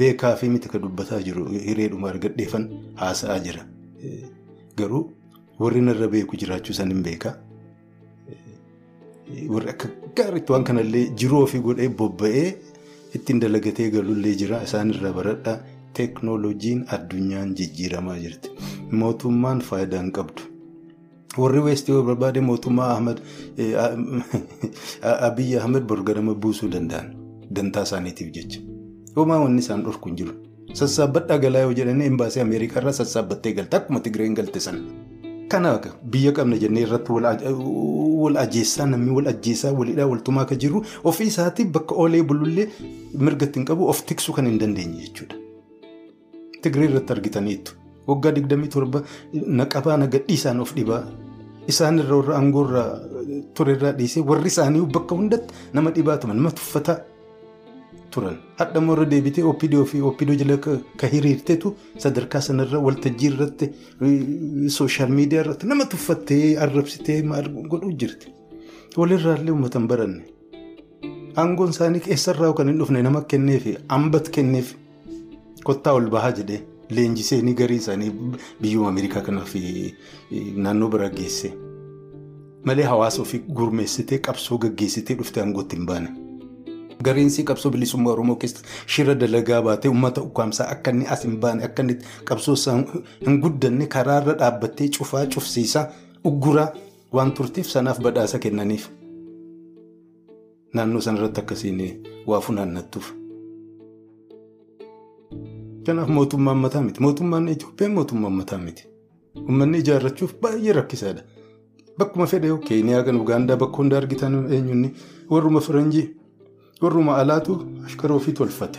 [0.00, 2.68] beekaa fi miti kan dubbataa jiru hireedhuma argadheefan
[3.00, 3.64] haasa'aa jira.
[4.76, 5.02] Garuu
[5.64, 7.34] warri narra beeku jiraachuu san hin beekaa.
[9.54, 12.48] warri akka gaariitti waan kanallee jiruu ofii godhee bobba'ee
[13.18, 15.54] ittiin dalagatee galullee jira isaanirraa baradhaa
[15.98, 18.50] teeknooloojiin addunyaan jijjiiramaa jirti
[19.02, 20.42] mootummaan faayidaa hin qabdu.
[21.38, 22.90] Warri weestii barbaade mootummaa
[25.28, 27.06] abiyyi ahmed borganama buusuu danda'an
[27.58, 28.60] dantaa isaaniitiif jecha
[29.16, 30.34] homaa wanni isaan dhorku hin jiru
[30.80, 34.80] sassaabbadhaa galaa yoo jedhanii embaasii ameerikaa irraa sassaabbattee galte akkuma tigireen galte sana.
[35.52, 37.12] kanaaf biyya qabna jennee irratti
[38.22, 42.68] wal ajjeessaa namni wal ajjeessaa walidhaa waltumaa akka jiru ofii isaatii bakka oolee bulullee
[43.26, 45.36] mirga ittiin qabu of tiksuu kan hin dandeenye jechuudha.
[46.62, 47.72] Tigiree irratti argitaniitu.
[48.08, 49.02] Waggaa 27
[49.60, 51.02] naqabaa nagadhii isaan of dhibaa
[51.72, 52.90] isaan irra warra aangoo irraa
[53.56, 56.98] ture irraa dhiisee warri isaanii bakka hundatti nama dhibaa turan nama tuffataa
[58.14, 58.36] turan.
[58.58, 60.56] Hadha irra deebitee oopidoo fi oopidoo jala
[61.00, 61.68] ka hiriirteetu
[62.04, 63.66] sadarkaa sanarra waltajjii irratti
[64.76, 67.18] sooshaal miidiyaa irratti nama tuffattee arrabsitee
[67.72, 68.26] godhuu jirti.
[68.98, 70.22] Walirraallee uummata hin baranne.
[71.40, 73.64] Aangoon isaanii eessarraa kan hin dhufne nama kenneef
[73.96, 74.74] ambat kenneef
[75.64, 76.60] kottaa ol bahaa jedhee.
[76.96, 78.10] Leenjisee ni garii isaanii
[78.62, 79.54] biyyuma Ameerikaa kanaaf
[80.56, 81.52] naannoo bira geesse.
[82.64, 86.08] Malee hawaasa ofii gurmeessitee qabsoo gaggeessitee dhuftee aangootti hin baane.
[87.04, 91.64] Gariinsi qabsoo bilisummaa Oromoo keessatti shira dalagaa baatee uummata ukkaamsaa akka inni as hin baane
[91.68, 91.96] akka inni
[92.30, 92.56] qabsoo
[93.26, 95.86] hin guddanne karaarra dhaabbattee cufaa cufsiisaa
[96.32, 96.68] ugguraa
[97.12, 98.88] waan turteef sanaaf badhaasa kennaniif.
[100.74, 101.82] Naannoo sanarratti akkasiin
[102.26, 103.10] waa funaannattuuf.
[105.86, 107.00] Kanaaf mootummaan mataa miti.
[107.00, 108.86] Mootummaan Itoophiyaan mootummaan mataa miti.
[109.48, 111.22] Uummanni ijaarrachuuf baay'ee rakkisaadha.
[111.98, 114.90] Bakkuma fedhe Keeniyaa kan Ugaandaa bakka hundaa argitan eenyuun
[115.30, 116.16] warruma Faranjii
[116.82, 117.56] warruma alaatu
[117.86, 118.78] ashkara ofii tolfate.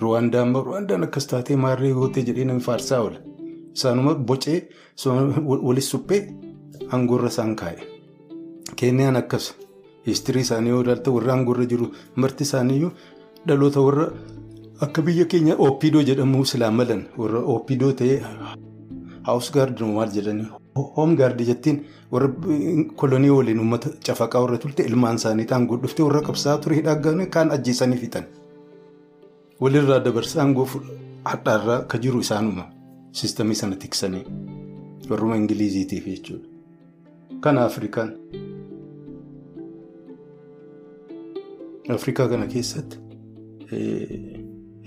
[0.00, 3.18] Ruwaandaan akkas taatee maarree gootee jedhee namni faarsaa oola.
[3.74, 4.68] Isaanuma bocee
[5.62, 6.22] walis suphee
[6.92, 7.82] aangoorra isaan kaa'e.
[8.76, 9.54] Keeniyaan akkas
[10.06, 12.90] histirii isaanii yoo ilaalte warra aangoorra jiru marti isaaniiyyuu
[13.48, 14.06] dhaloota warra.
[14.80, 18.18] Akka biyya keenya oopidoo jedhamu silaa malan warra oopidoo ta'ee
[19.26, 20.46] haawus gaardii maal jedhanii
[20.96, 21.80] hoom gaardii jettiin
[22.12, 22.28] warra
[23.00, 27.50] kolonii waliin uummata cafaqaa warra turte ilmaan isaanii aangoo dhuftee warra qabsaa'aa ture hidhaa kaan
[27.56, 28.24] ajjeesanii fixan.
[29.60, 30.68] Walirraa dabarsaa aangoo
[31.24, 32.68] hadhaarraa akka jiru isaanuma
[33.20, 34.24] siistamii sana tiksanii
[35.10, 36.48] warruma ingiliziitiif jechuudha.
[37.40, 38.12] Kana Afrikaan.
[41.98, 42.96] Afrikaa kana keessatti.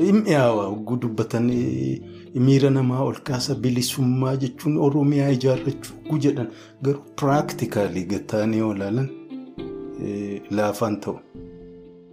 [0.02, 1.45] Mi'aawaa hogguu dubbatan
[2.45, 6.47] miira namaa ol kaasa bilisummaa jechuun Oromiyaa ijaarrachuu jedhan
[6.84, 9.10] garuu piraaktikaalii gattaanii yoo ilaalan
[10.60, 11.16] laafaan ta'u.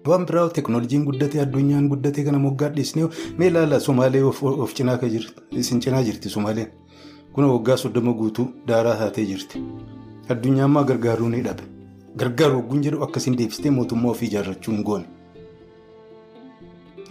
[0.06, 3.08] Waan biraa teeknooloojiin guddatee addunyaan guddatee kana moggaa dhiisnee
[3.38, 6.68] mee ilaala Somaalee of cinaa jirti Somaaleen
[7.32, 9.62] kun waggaa soddoma guutuu daaraa taatee jirti
[10.28, 11.62] addunyaan maa gargaaruu ni dhabe
[12.16, 15.06] gargaaru hogguun jedhu akkasiin deebistee mootummaa ofii ijaarrachuu hin goone.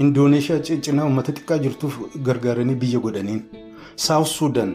[0.04, 1.96] Indooneeshiyaa cinaa uummata xiqqaa jirtuuf
[2.28, 3.42] gargaaranii biyya godhaniin
[4.06, 4.72] Saawus Suudaan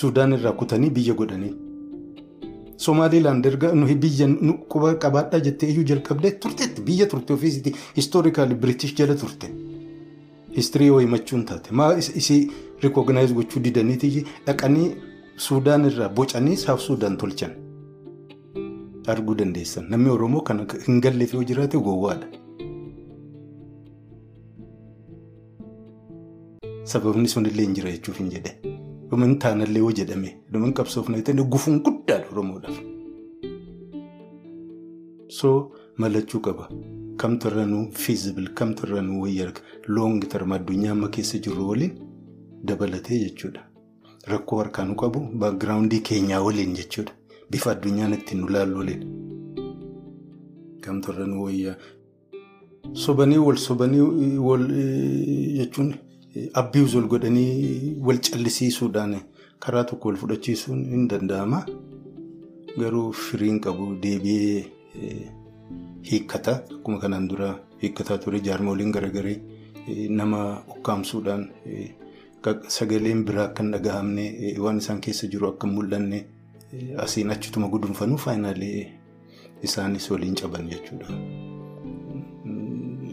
[0.00, 1.56] Suudaan irraa kutanii biyya godhaniin
[2.84, 4.28] Somaaliilaand erga nuyi biyya
[4.74, 9.50] quba qabaadhaa jettee iyyuu jalqabdee turteetti biyya turte ofiisitti histoorikaali Biritish jala turte
[10.56, 11.90] histirii yoo himachuun taate maa
[12.22, 12.40] isii
[12.82, 14.12] rikooginaayis gochuu didaniiti
[14.46, 14.88] dhaqanii
[15.48, 17.50] Suudaan irraa bocanii Saawus Suudaan tolchan
[19.14, 22.26] arguu dandeessan namni Oromoo kan hin galleef yoo jiraate gowwaadha.
[26.84, 28.52] Sababni sunillee hin jira jechuuf hin jedhe.
[29.10, 32.78] Dhumin taanallee yoo jedhame dhumin qabsoofna jettanii gufuun guddaadha Oromoodhaaf.
[35.38, 35.50] So
[36.04, 36.68] malachuu qaba.
[37.22, 39.52] Kamtu irranuu fiizibil kamtu irranuu wayyaa
[39.96, 41.92] loongi tarma addunyaa amma keessa jirru waliin
[42.70, 43.62] dabalatee jechuudha.
[44.34, 47.12] Rakkoo harkaanuu qabu baagiraawundii keenyaa waliin jechuudha.
[47.50, 49.02] Bifa addunyaan ittiin nu laallu waliin.
[50.80, 51.76] Kamtu irranuu wayyaa.
[52.92, 54.00] Sobanii wal sobanii
[54.48, 54.66] wal
[55.58, 55.94] jechuun.
[56.54, 59.14] Abbiis ol godhanii wal callisiisuudhaan
[59.60, 61.58] karaa tokko wal fudhachiisuun hin danda'ama.
[62.78, 64.62] Garuu firiin qabu deebi'ee
[66.10, 66.54] hiikkata.
[66.78, 67.50] Akkuma kanaan dura
[67.82, 69.36] hiikkataa ture jaarmoliin garagalee
[70.08, 70.40] nama
[70.76, 71.44] ukkaamsuudhaan
[72.68, 74.24] sagaleen biraa akka hin dhagahamne
[74.64, 76.24] waan isaan keessa jiru akka hin mul'anne
[77.04, 78.86] asiin achituma gudunfanuu faayinaalee
[79.68, 81.06] isaanis waliin caban jechuudha.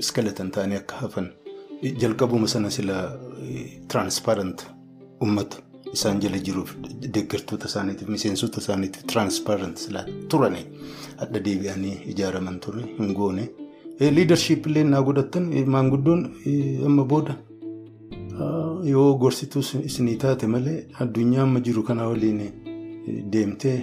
[0.06, 1.30] Iskalatan ta'anii akka hafan.
[2.02, 2.96] Jalqabuma sana sila
[3.88, 4.60] tiraanspaarant
[5.24, 5.58] uummata
[5.94, 6.72] isaan jala jiruuf
[7.14, 10.62] deeggartoota isaaniitiif miseensota isaaniitiif tiraanspaarant sila turani
[11.26, 13.46] adda deebi'anii ijaaraman ture hin goone.
[14.18, 16.22] liidarshiip illee naa godhattan maanguddoon
[16.90, 17.34] amma booda
[18.92, 22.40] yoo gorsituu isinii taate malee addunyaa amma jiru kanaa waliin
[23.34, 23.78] deemtee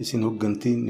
[0.00, 0.80] isin hooggantiin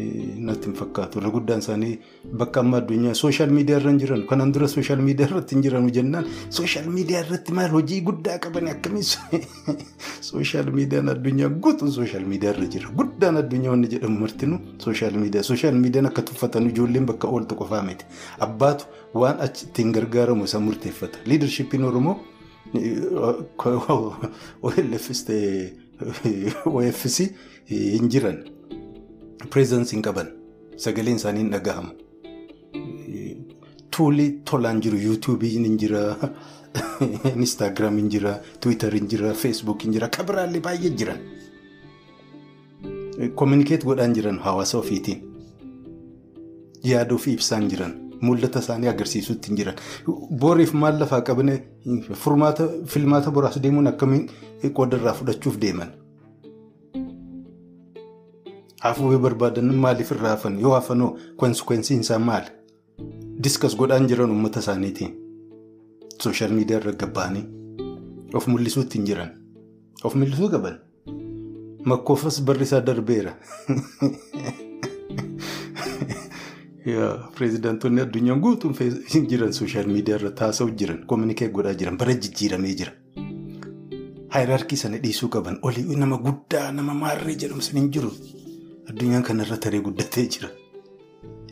[0.46, 1.18] natti hin fakkaatu.
[1.20, 1.94] Irra guddaan isaanii
[2.42, 4.22] bakka amma addunyaa sooshaal miidiyaa irra jiran.
[4.30, 6.26] Kanaan dura sooshaal miidiyaa irratti hin jiranu jennaan
[6.58, 9.12] sooshaal miidiyaa irratti maal hojii guddaa qaban akkamiis
[10.30, 12.90] sooshaal miidiyaan addunyaa guutuun sooshaal miidiyaa irra jira.
[13.00, 15.44] Guddaan addunyaa wanni jedhamu martinu sooshaal miidiyaa.
[15.50, 18.04] Sooshaal miidiyaan akka tuffatan ijoolleen bakka ooltu qofaa miti.
[18.48, 18.84] Abbaatu
[19.14, 21.18] waan achi ittiin gargaaramu isa murteeffata.
[21.26, 22.16] Liidarshiippiin Oromoo
[24.68, 25.72] OLFs ta'ee
[26.66, 27.18] OFC
[27.70, 28.42] hin jiran.
[29.46, 30.28] Pireezidansii hin qaban
[30.84, 31.90] sagaleen isaanii hin dhagahamu.
[33.96, 36.00] Tuulii tolaan jiru yuutuubiin hin jira,
[37.34, 41.22] inistaagiraam hin jira, tiwiitar hin jira, feesbuuk hin jira, kabiraallee baay'ee jiran.
[43.34, 45.24] Kominikeet godhaan jiran hawaasa ofiitiin.
[46.84, 47.96] Yaada ofii ibsaan jiran.
[48.20, 49.80] Mul'ata isaanii agarsiisuutti hin jiran.
[50.42, 51.56] Booriif maal lafaa qabne
[52.94, 54.28] filmaata boraas deemuun akkamiin
[54.78, 55.90] qoodarraa fudhachuuf deeman.
[58.80, 62.50] Hafuuwee barbaadan maaliif irraa hafan yoo hafanoo konsekwensiin isaa maali?
[63.44, 65.14] Diskas godhaan jiran uummata isaaniitiin.
[66.22, 67.44] Sooshaal miidiyaa irra gabbaanii
[68.34, 69.30] of mul'isuutti hin jiran.
[70.04, 70.78] Of mul'isuu qaban.
[71.84, 73.34] Makkoofas barri isaa darbeera.
[77.34, 78.74] Pireezidaantoonni addunyaa guutuun
[79.30, 82.92] jiran sooshaal miidiyaa irratti haasa'u jiran kominikeet godhaa jiran bara jijjiiramee jira.
[84.34, 88.12] Haayiraarkii sana dhiisuu qaban olii nama guddaa nama maarree jedhamu sun hin jiru.
[88.90, 90.48] Addunyaan kanarra taree guddatee jira.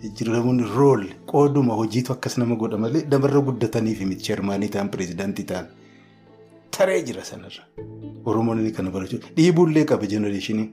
[0.02, 5.66] Jijjiiramuun rool qooduma hojiitu akkas nama godha malee namarra guddataniif miti sheermaanii ta'an pireezidaantii ta'an.
[6.76, 7.64] Taree jira sanarra.
[8.24, 10.68] Oromoon inni kana barachuu dhiibuullee qaba jenereeshinii.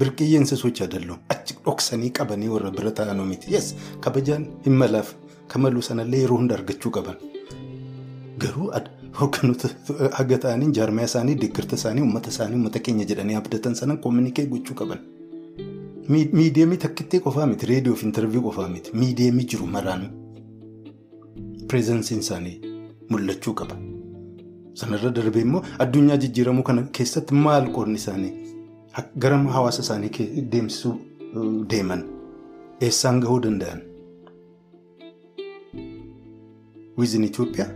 [0.00, 3.52] Birqiyyeensa socha dalloo achi dhoksanii qabanii warra bira ta'anuu miti.
[3.54, 5.14] Yes kabajaan hin malaaf
[5.48, 7.16] kamaluu sanallee yeroo hunda argachuu qaban.
[8.38, 8.70] Garuu
[9.12, 9.68] hogganoota
[10.18, 14.74] haga ta'anii jaarmaya isaanii deeggarta isaanii uummata isaanii uummata keenya jedhanii abdatan sanan koominikee gochuu
[14.80, 14.98] qaban.
[16.08, 20.10] Miidiyeemii takkittee qofaa miti reediyoo fi intarviiyuu qofaa miti miidiyeemii jiru maraanuu.
[21.68, 22.60] Pireezansiin isaanii
[23.10, 23.76] mul'achuu qaba.
[24.74, 28.32] Sanarra darbee immoo addunyaa jijjiiramuu kana keessatti maal qoodni isaanii
[29.18, 30.94] gara hawaasa isaanii deemsisuu
[31.70, 32.04] deeman
[32.80, 33.80] eessaan gahuu danda'an.
[36.98, 37.68] Wiizin Itoophiyaa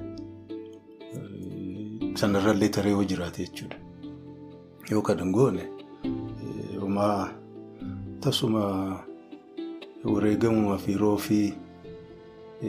[2.15, 3.77] sanarrallee taree yoo jiraate jechuudha.
[4.91, 5.65] Yoo kadhan goone
[6.81, 7.31] homaa
[8.21, 8.63] tasuma
[10.05, 11.41] wareegamumaa fi yeroo fi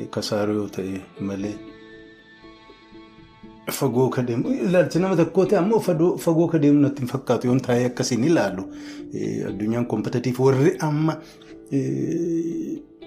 [0.10, 1.56] kasaaroo yoo ta'e malee.
[3.72, 5.80] Fagoo ka deemu ilaalchi nama tokkoo ta'e ammoo
[6.26, 8.64] fagoo ka deemu natti hin fakkaatu yoon taa'ee akkasiin ilaalu
[9.50, 11.16] addunyaan koompetatiif warri amma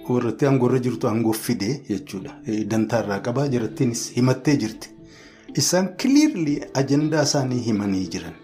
[0.09, 2.35] warratti aangoorra jirtu aangoof fidee jechuudha.
[2.71, 4.89] Dantaarraa qabaa jirattiinis himattee jirti.
[5.55, 8.35] Isaan kiliirli ajandaa isaanii himanii jiran.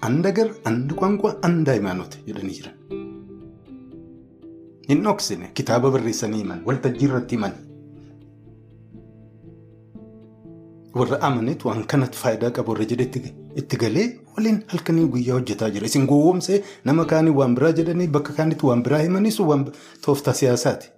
[0.00, 2.74] Anda gar, anda kwankwa, anda imaanota jedhanii jiran.
[4.88, 7.52] Hin dhoksine kitaaba barreessanii himan waltajjii irratti himan.
[11.00, 13.04] warra amanetu waan kanatti faayidaa qabu warra jedhe
[13.60, 14.04] itti galee
[14.36, 15.86] waliin halkanii guyyaa hojjetaa jira.
[15.86, 19.64] Isin gowwoomsee nama kaanii waan biraa jedhanii bakka kaanitti waan biraa himanii waan
[20.06, 20.90] tooftaa siyaasaati.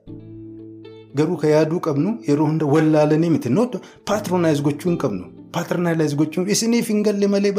[1.16, 3.48] Garuu ka yaaduu qabnu yeroo hunda wallaalanii miti.
[3.50, 5.24] Noota paatronaayis gochuu hin qabnu.
[5.56, 7.52] Paatronaayis gochuun isiniif hin galle malee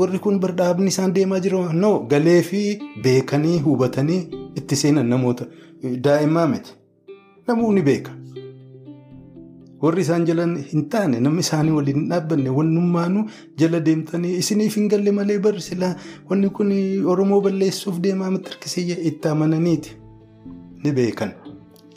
[0.00, 1.72] warri kun bar dhaabni isaan deemaa jira.
[1.72, 2.62] No galee fi
[3.04, 4.20] beekanii hubatanii
[4.56, 5.46] itti seenan namoota
[6.08, 6.72] daa'imaa miti.
[7.48, 8.10] Namoonni beeka.
[9.82, 13.22] warri isaan jalan hin taane namni isaanii waliin hin dhaabbanne wannummaanuu
[13.62, 15.88] jala deemtanii isiniif hin galle malee barri silaa
[16.30, 16.70] wanni kun
[17.14, 19.96] oromoo balleessuuf deemaa miti harkisiyya itti amananiiti.
[20.84, 21.32] Ni beekan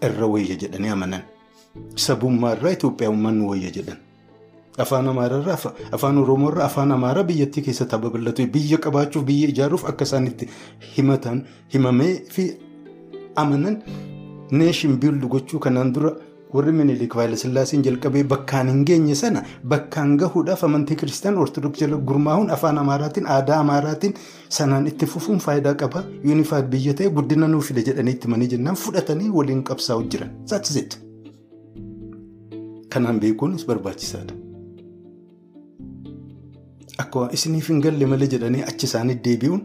[0.10, 1.22] irra wayya jedhanii amanan.
[1.96, 3.98] Sabummaarraa Itoophiyaummaan wayya jedhan.
[4.78, 5.58] Afaan Amaararraa
[5.96, 10.50] Afaan Oromoorraa Afaan Amaaraa biyyattii keessatti babal'atu biyya qabaachuuf biyya ijaaruuf akka isaan itti
[10.98, 12.44] himatan himamee fi
[13.36, 13.78] amanan
[14.52, 16.12] neeshin biildu gochuu kanaan dura
[16.56, 19.44] warri minilik vaayilasillaasiin jalqabee bakkaan hin geenye sana
[19.74, 24.14] bakkaan gahuudhaaf amantii kiristaan ortodoksii jala gurmaa'uun afaan amaaraatiin aadaa amaaraatiin
[24.60, 28.76] sanaan itti fufuun faayidaa qaba yuunifaayid biyya ta'e guddina nuuf fida jedhanii itti manii jennaan
[28.86, 30.98] fudhatanii waliin qabsaa'u jiran saachisitti.
[32.96, 34.34] Kanaan beekuunis barbaachisaadha.
[37.04, 39.62] Akka isiniif hin galle malee jedhanii achi isaanii deebi'uun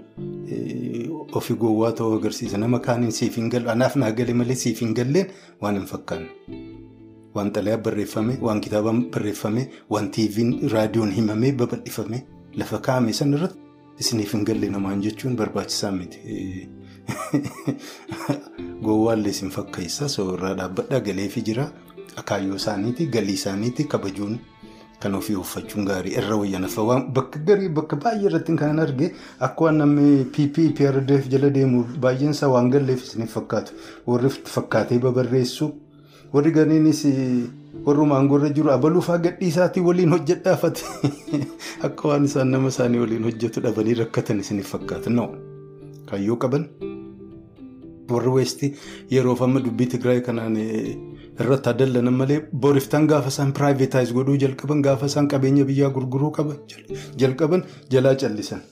[1.41, 2.59] ofii gowwaa ta'uu agarsiisa.
[2.59, 5.31] Nama kaaniin siif hin galle anaaf naa gale malee siif hin galleen
[5.63, 6.29] waan hin fakkaanne.
[7.35, 12.25] Waan xalayaa barreeffame, waan kitaabaan barreeffame, waan tiiviin raadiyoon himamee babal'ifame
[12.59, 13.59] lafa kaa'ame san irratti
[14.03, 16.69] isiniif hin galle namaan jechuun barbaachisaa miti.
[18.87, 21.69] Gowwaallee isin fakkeessa soorraa dhaabbadhaa galeefi jira.
[22.23, 24.41] Akaayyoo isaaniiti, galii isaaniiti, kabajuun
[25.01, 29.07] kan ofii uffachuun gaarii irra wayyanaffa waan bakka garii bakka baay'ee irratti kan arge
[29.47, 33.79] akka waan namni PP PRDF jala deemu baay'een isaa waan galleef isiniif fakkaatu
[34.11, 35.71] warri fakkaatee babarreessu
[36.33, 37.03] warri ganiinis
[37.87, 40.85] warruma aangoorra jiru abaluufaa gadhiisaatii waliin hojjedhaafate
[41.89, 45.29] akka waan isaan nama isaanii waliin hojjetu dhabanii rakkatan isiniif fakkaatu na'u
[46.11, 46.65] kaayyoo qaban.
[48.13, 48.71] Warri weestii
[49.15, 55.11] yeroof amma dubbii Tigraay kanaan irratti addallanan malee booriftaan gaafa isaan piraayivetaayis godhuu jalqaban gaafa
[55.13, 56.57] isaan qabeenya biyyaa gurguruu qaban
[57.23, 57.63] jalqaban
[57.95, 58.63] jalaa callisan.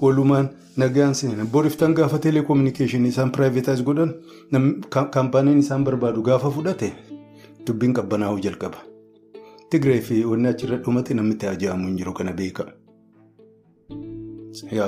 [0.00, 4.14] Walumaan nagaan seenan booriftaan gaafa teeleekoominikeeshinii isaan piraayivetaayis godhan
[4.90, 6.88] kaampaaniin isaan barbaadu gaafa fudhate
[7.66, 8.78] dubbiin qabbanaa'uu jalqaba.
[9.70, 12.64] Tigree fi wanni achirra dhumate namni itti ajaa'imu hin jiru kana beeka.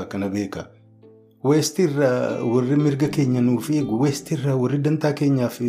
[0.09, 0.66] Kana beeka.
[1.45, 5.61] Weestirraa warri mirga keenya nuuf eegu weestirraa warri dantaa keenyaaf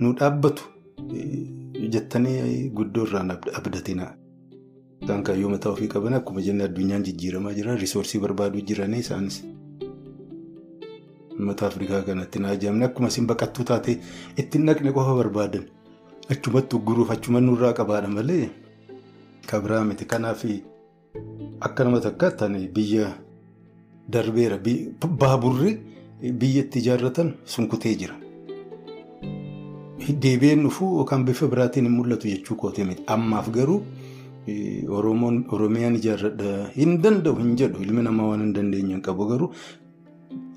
[0.00, 0.62] nu dhaabbatu
[1.94, 4.06] jettanii guddoo irraan abdatina.
[5.02, 9.42] Isaan kaayyoo mataa ofii qaban akkuma jenne addunyaan jijjiiramaa jira risoorsii barbaaduu jiranii isaanis.
[11.38, 13.98] Uummata Afrikaa kanatti na ajaa'amne akkuma isin baqattuu taate
[14.36, 15.64] ittiin dhaqne qofa barbaadan
[16.30, 18.48] achumatti ugguruuf achuma nurraa qabaadha malee
[19.50, 20.44] kabiraa miti kanaaf
[21.60, 23.06] akka nama takkaatti biyya.
[24.08, 24.58] Darbeera
[25.20, 25.72] baaburri
[26.40, 28.14] biyya itti ijaarratan sunkutee jira.
[30.22, 33.02] Deebi'een dhufuu yookaan bifa biraatiin hin mul'atu jechuu kootee miti.
[33.06, 33.82] Ammaaf garuu
[35.52, 39.50] Oromiyaan ijaarradha hin danda'u hin jedhu ilmi namaa waan hin dandeenye qabu garuu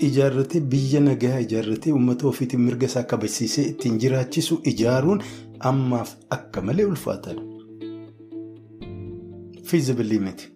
[0.08, 5.22] ijaarratee biyya nagaa ijaarratee uummata ofiitiin mirga isaa kabachiisee ittiin jiraachisu ijaaruun
[5.70, 7.42] ammaaf akka malee ulfaataadha.
[9.64, 10.48] Fiizibilii miti.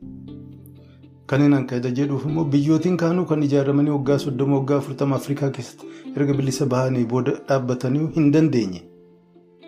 [1.28, 5.86] Kanneen akka jedhuuf immoo biyyootiin kaanuu kan ijaaramanii waggaa soddoma waggaa afurtama Afrikaa keessatti
[6.16, 8.82] erga bilisa bahanii booda dhaabbatanii hin dandeenye.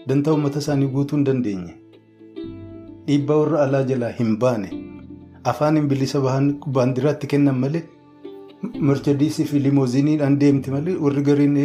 [0.08, 1.74] Dantaa uummata isaanii guutuu hin dandeenye.
[3.08, 4.70] Dhiibbaa warra alaa jalaa hin baane.
[5.44, 7.84] Afaan bilisa bahan baandiraatti kennan malee
[8.90, 11.58] merchadiisii fi limooziniidhaan deemti malee warri gariin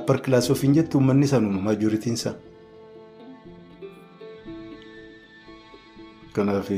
[0.00, 2.34] appar kilaasii ofiin jettu uummanni sanuma maajoritiin isaa.
[6.34, 6.68] Kanaaf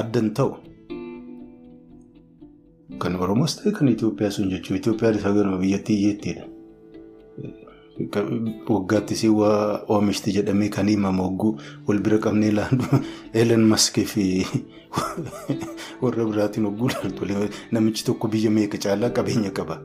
[0.00, 0.56] addan ta'u.
[3.00, 6.44] Kan Oromoos ta'e kan Itoophiyaa sun jechuun Itoophiyaan isaa garuma biyyattii iyyeettiidha.
[8.68, 11.56] Waggaatti si waa oomishti jedhamee kan himamu hogguu
[11.88, 12.84] wal bira qabnee ilaallu
[13.34, 14.24] Elen Maskii fi
[16.02, 19.80] warra biraatiin hogguu ilaaltu namichi tokko biyya meeqa caalaa qabeenya qaba.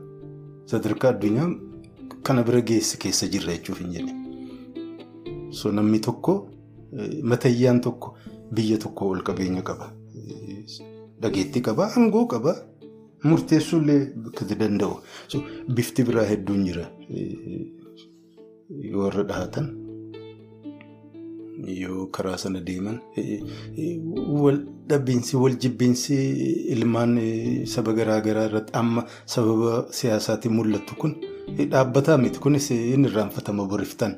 [0.66, 1.48] Sadarkaa addunyaa
[2.22, 4.12] kana bira geesse keessa jirra jechuuf hin jedhe.
[5.72, 6.34] Namni tokko
[7.22, 8.14] matayyaan tokko
[8.54, 9.86] biyya tokko ol qabeenya qaba.
[11.22, 12.54] Dhageettii qaba, aangoo qaba.
[13.24, 14.94] Murteessuullee bakka danda'u.
[15.76, 16.86] Bifti biraa hedduun jira.
[19.00, 19.66] Warra dhahatan
[21.66, 22.98] yoo karaa sana deeman
[24.42, 26.14] wal dhabbiinsi wal jibbiinsi
[26.74, 27.16] ilmaan
[27.66, 31.16] saba garaa garaa irratti amma sababa siyaasaatiin mul'atu kun
[31.72, 32.38] dhaabbataa miti.
[32.38, 34.14] Kunis inni irraanfatama boriftan.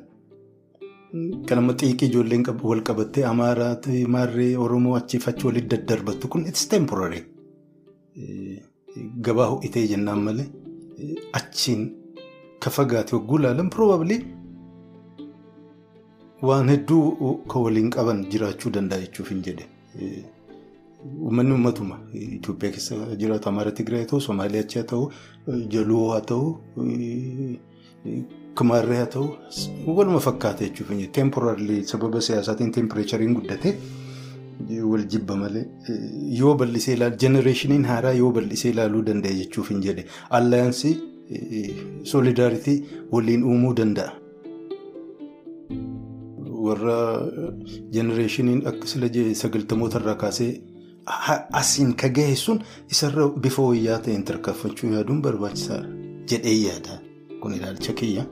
[1.46, 3.76] Kan amma xiiqii ijoolleen wal qabattee Amaaraa,
[4.08, 7.24] Maarree, Oromoo achiif achi walitti daddarbattu kun it's temporary.
[9.24, 10.46] Gabaa ho'itee jennaan malee
[11.32, 11.82] achiin
[12.60, 14.18] ka fagaate hogguu ilaalan probably
[16.42, 19.64] waan hedduu kan waliin qaban jiraachuu danda'a jechuuf hin jedhe.
[21.24, 25.10] Uummanni uummatuma Itoophiyaa keessa jiraatu Amaara Tigraay ta'u, Somaaliyaa achi haa ta'u,
[25.74, 26.46] Jaluu haa ta'u,
[28.58, 29.26] Kumaarree haa ta'u,
[29.98, 30.20] waluma
[30.90, 31.12] hin jedhe.
[31.20, 33.74] Temporarily sababa siyaasaatiin tempereechariin guddate.
[34.90, 35.62] wal jibba malee
[36.38, 40.02] yoo bal'isee ilaalu jenereeshiniin haaraa yoo bal'isee ilaaluu danda'e jechuuf hin jedhe
[40.38, 40.92] allaayansii
[42.10, 42.74] soolidaaritii
[43.12, 44.10] waliin uumuu danda'a.
[46.66, 46.96] Warra
[47.96, 49.08] jenereeshiniin akka sila
[49.42, 50.50] sagaltamoota irraa kaasee
[51.62, 52.60] asiin ka gahe sun
[52.96, 55.88] isarra bifa wayyaa ta'een tarkaanfachuu yaaduun barbaachisaadha
[56.34, 57.00] jedhee yaada
[57.40, 58.26] kun ilaalcha kiyya.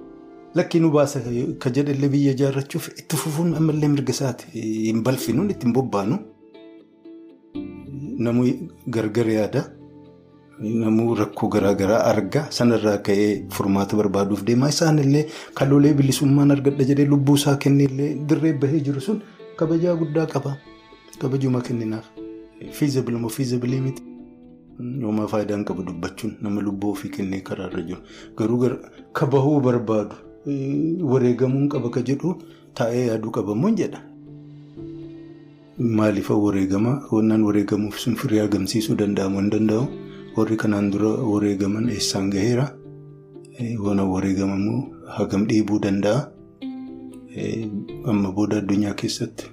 [0.55, 1.21] Lakkii nu baasa
[1.61, 4.47] ka jedhallee biyya ijaarrachuuf itti fufuun ammallee mirga isaati.
[4.55, 6.19] Hin balfinuun ittiin bobbaanu.
[8.27, 8.47] Namuu
[8.89, 9.63] gargar yaada.
[10.61, 12.47] Namuu rakkoo garaa garaa arga.
[12.51, 14.69] Sanarraa ka'ee furmaata barbaaduuf deema.
[14.75, 19.21] Isaanillee kaloolee bilisummaan argadha jedhee lubbuu isaa kennillee dirree bahee jiru sun
[19.57, 20.57] kabajaa guddaa qaba.
[21.19, 22.07] Kabajuma kenninaaf.
[22.73, 24.03] Fiizabil moo fiizabilii miti.
[25.03, 28.01] Yooma faayidaan qabu dubbachuun nama lubbuu ofii kennee karaarra jiru.
[28.37, 28.71] Garuu
[29.13, 30.15] ka bahuu barbaadu.
[30.49, 32.35] Wareegamuun qaba ka jedhu
[32.75, 34.01] taa'ee yaaduu qabamuun jedha.
[35.79, 36.93] Maaliif wareegama?
[37.13, 39.85] Wannaan wareegamuuf sun firii argamsiisuu danda'amu hin danda'u.
[40.37, 42.67] Warri kanaan dura wareegaman eessaan gaheera?
[43.85, 44.75] Waan wareegamamu
[45.19, 46.31] hagam dhiibuu danda'a?
[48.11, 49.47] Amma booda addunyaa keessatti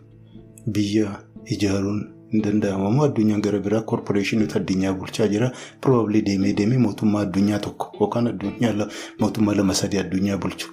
[0.78, 1.10] biyya
[1.56, 2.00] ijaaruun
[2.36, 5.52] hin danda'amamu addunyaan gara biraa koorporeeshinoota addunyaa bulchaa jira
[5.88, 8.88] probably deemee deemee mootummaa addunyaa tokko yookaan addunyaa
[9.24, 10.72] mootummaa lama sadii addunyaa bulchu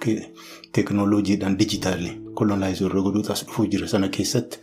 [0.77, 2.11] teeknooloojiidhaan dijitaalli
[2.41, 4.59] kolonaayizoorra godhuutas dhufuu jira sana keessatti.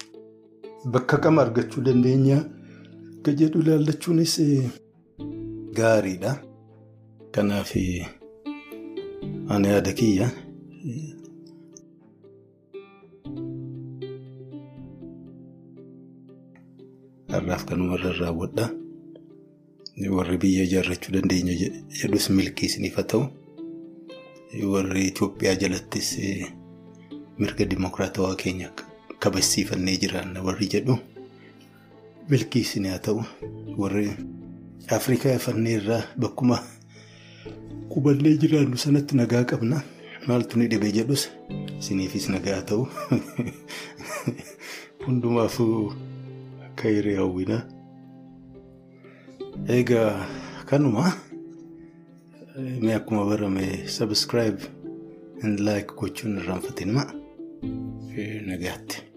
[0.93, 2.37] Bakka kam argachuu dandeenya
[3.19, 4.37] akka jedhu ilaallachuunis
[5.81, 6.37] gaariidha.
[7.33, 7.73] Kanaaf
[9.49, 10.31] ani yaada kiyya.
[17.31, 18.65] Har'aaf kanuma irra raawwadha.
[20.17, 21.55] Warri biyya ijaarrachuu dandeenya
[22.01, 23.29] jedhus milkii isiniif haa ta'u.
[24.73, 26.09] Warri Itoophiyaa jalattis
[27.39, 28.73] mirga dimokiraatawaa keenya
[29.23, 30.99] kabachiifannee jiraanna warri jedhu
[32.29, 33.23] milkii isin haa ta'u.
[33.79, 34.11] Warri
[34.99, 36.59] Afrikaa ifannee irraa bakkuma
[37.95, 39.83] qubannee jiraannu sanatti nagaa qabna.
[40.27, 41.31] Maaltu ni dhibee jedhus
[41.79, 42.89] isiniifis nagaa ta'u.
[45.07, 46.10] Hundumaafuu
[46.81, 47.63] akka hiree hawwina.
[49.69, 50.27] Egaa
[50.67, 51.13] kanuma
[52.81, 54.61] mee akkuma barame subscribe
[55.43, 56.97] and like gochuun irraanfatin
[58.49, 59.10] nagaatti.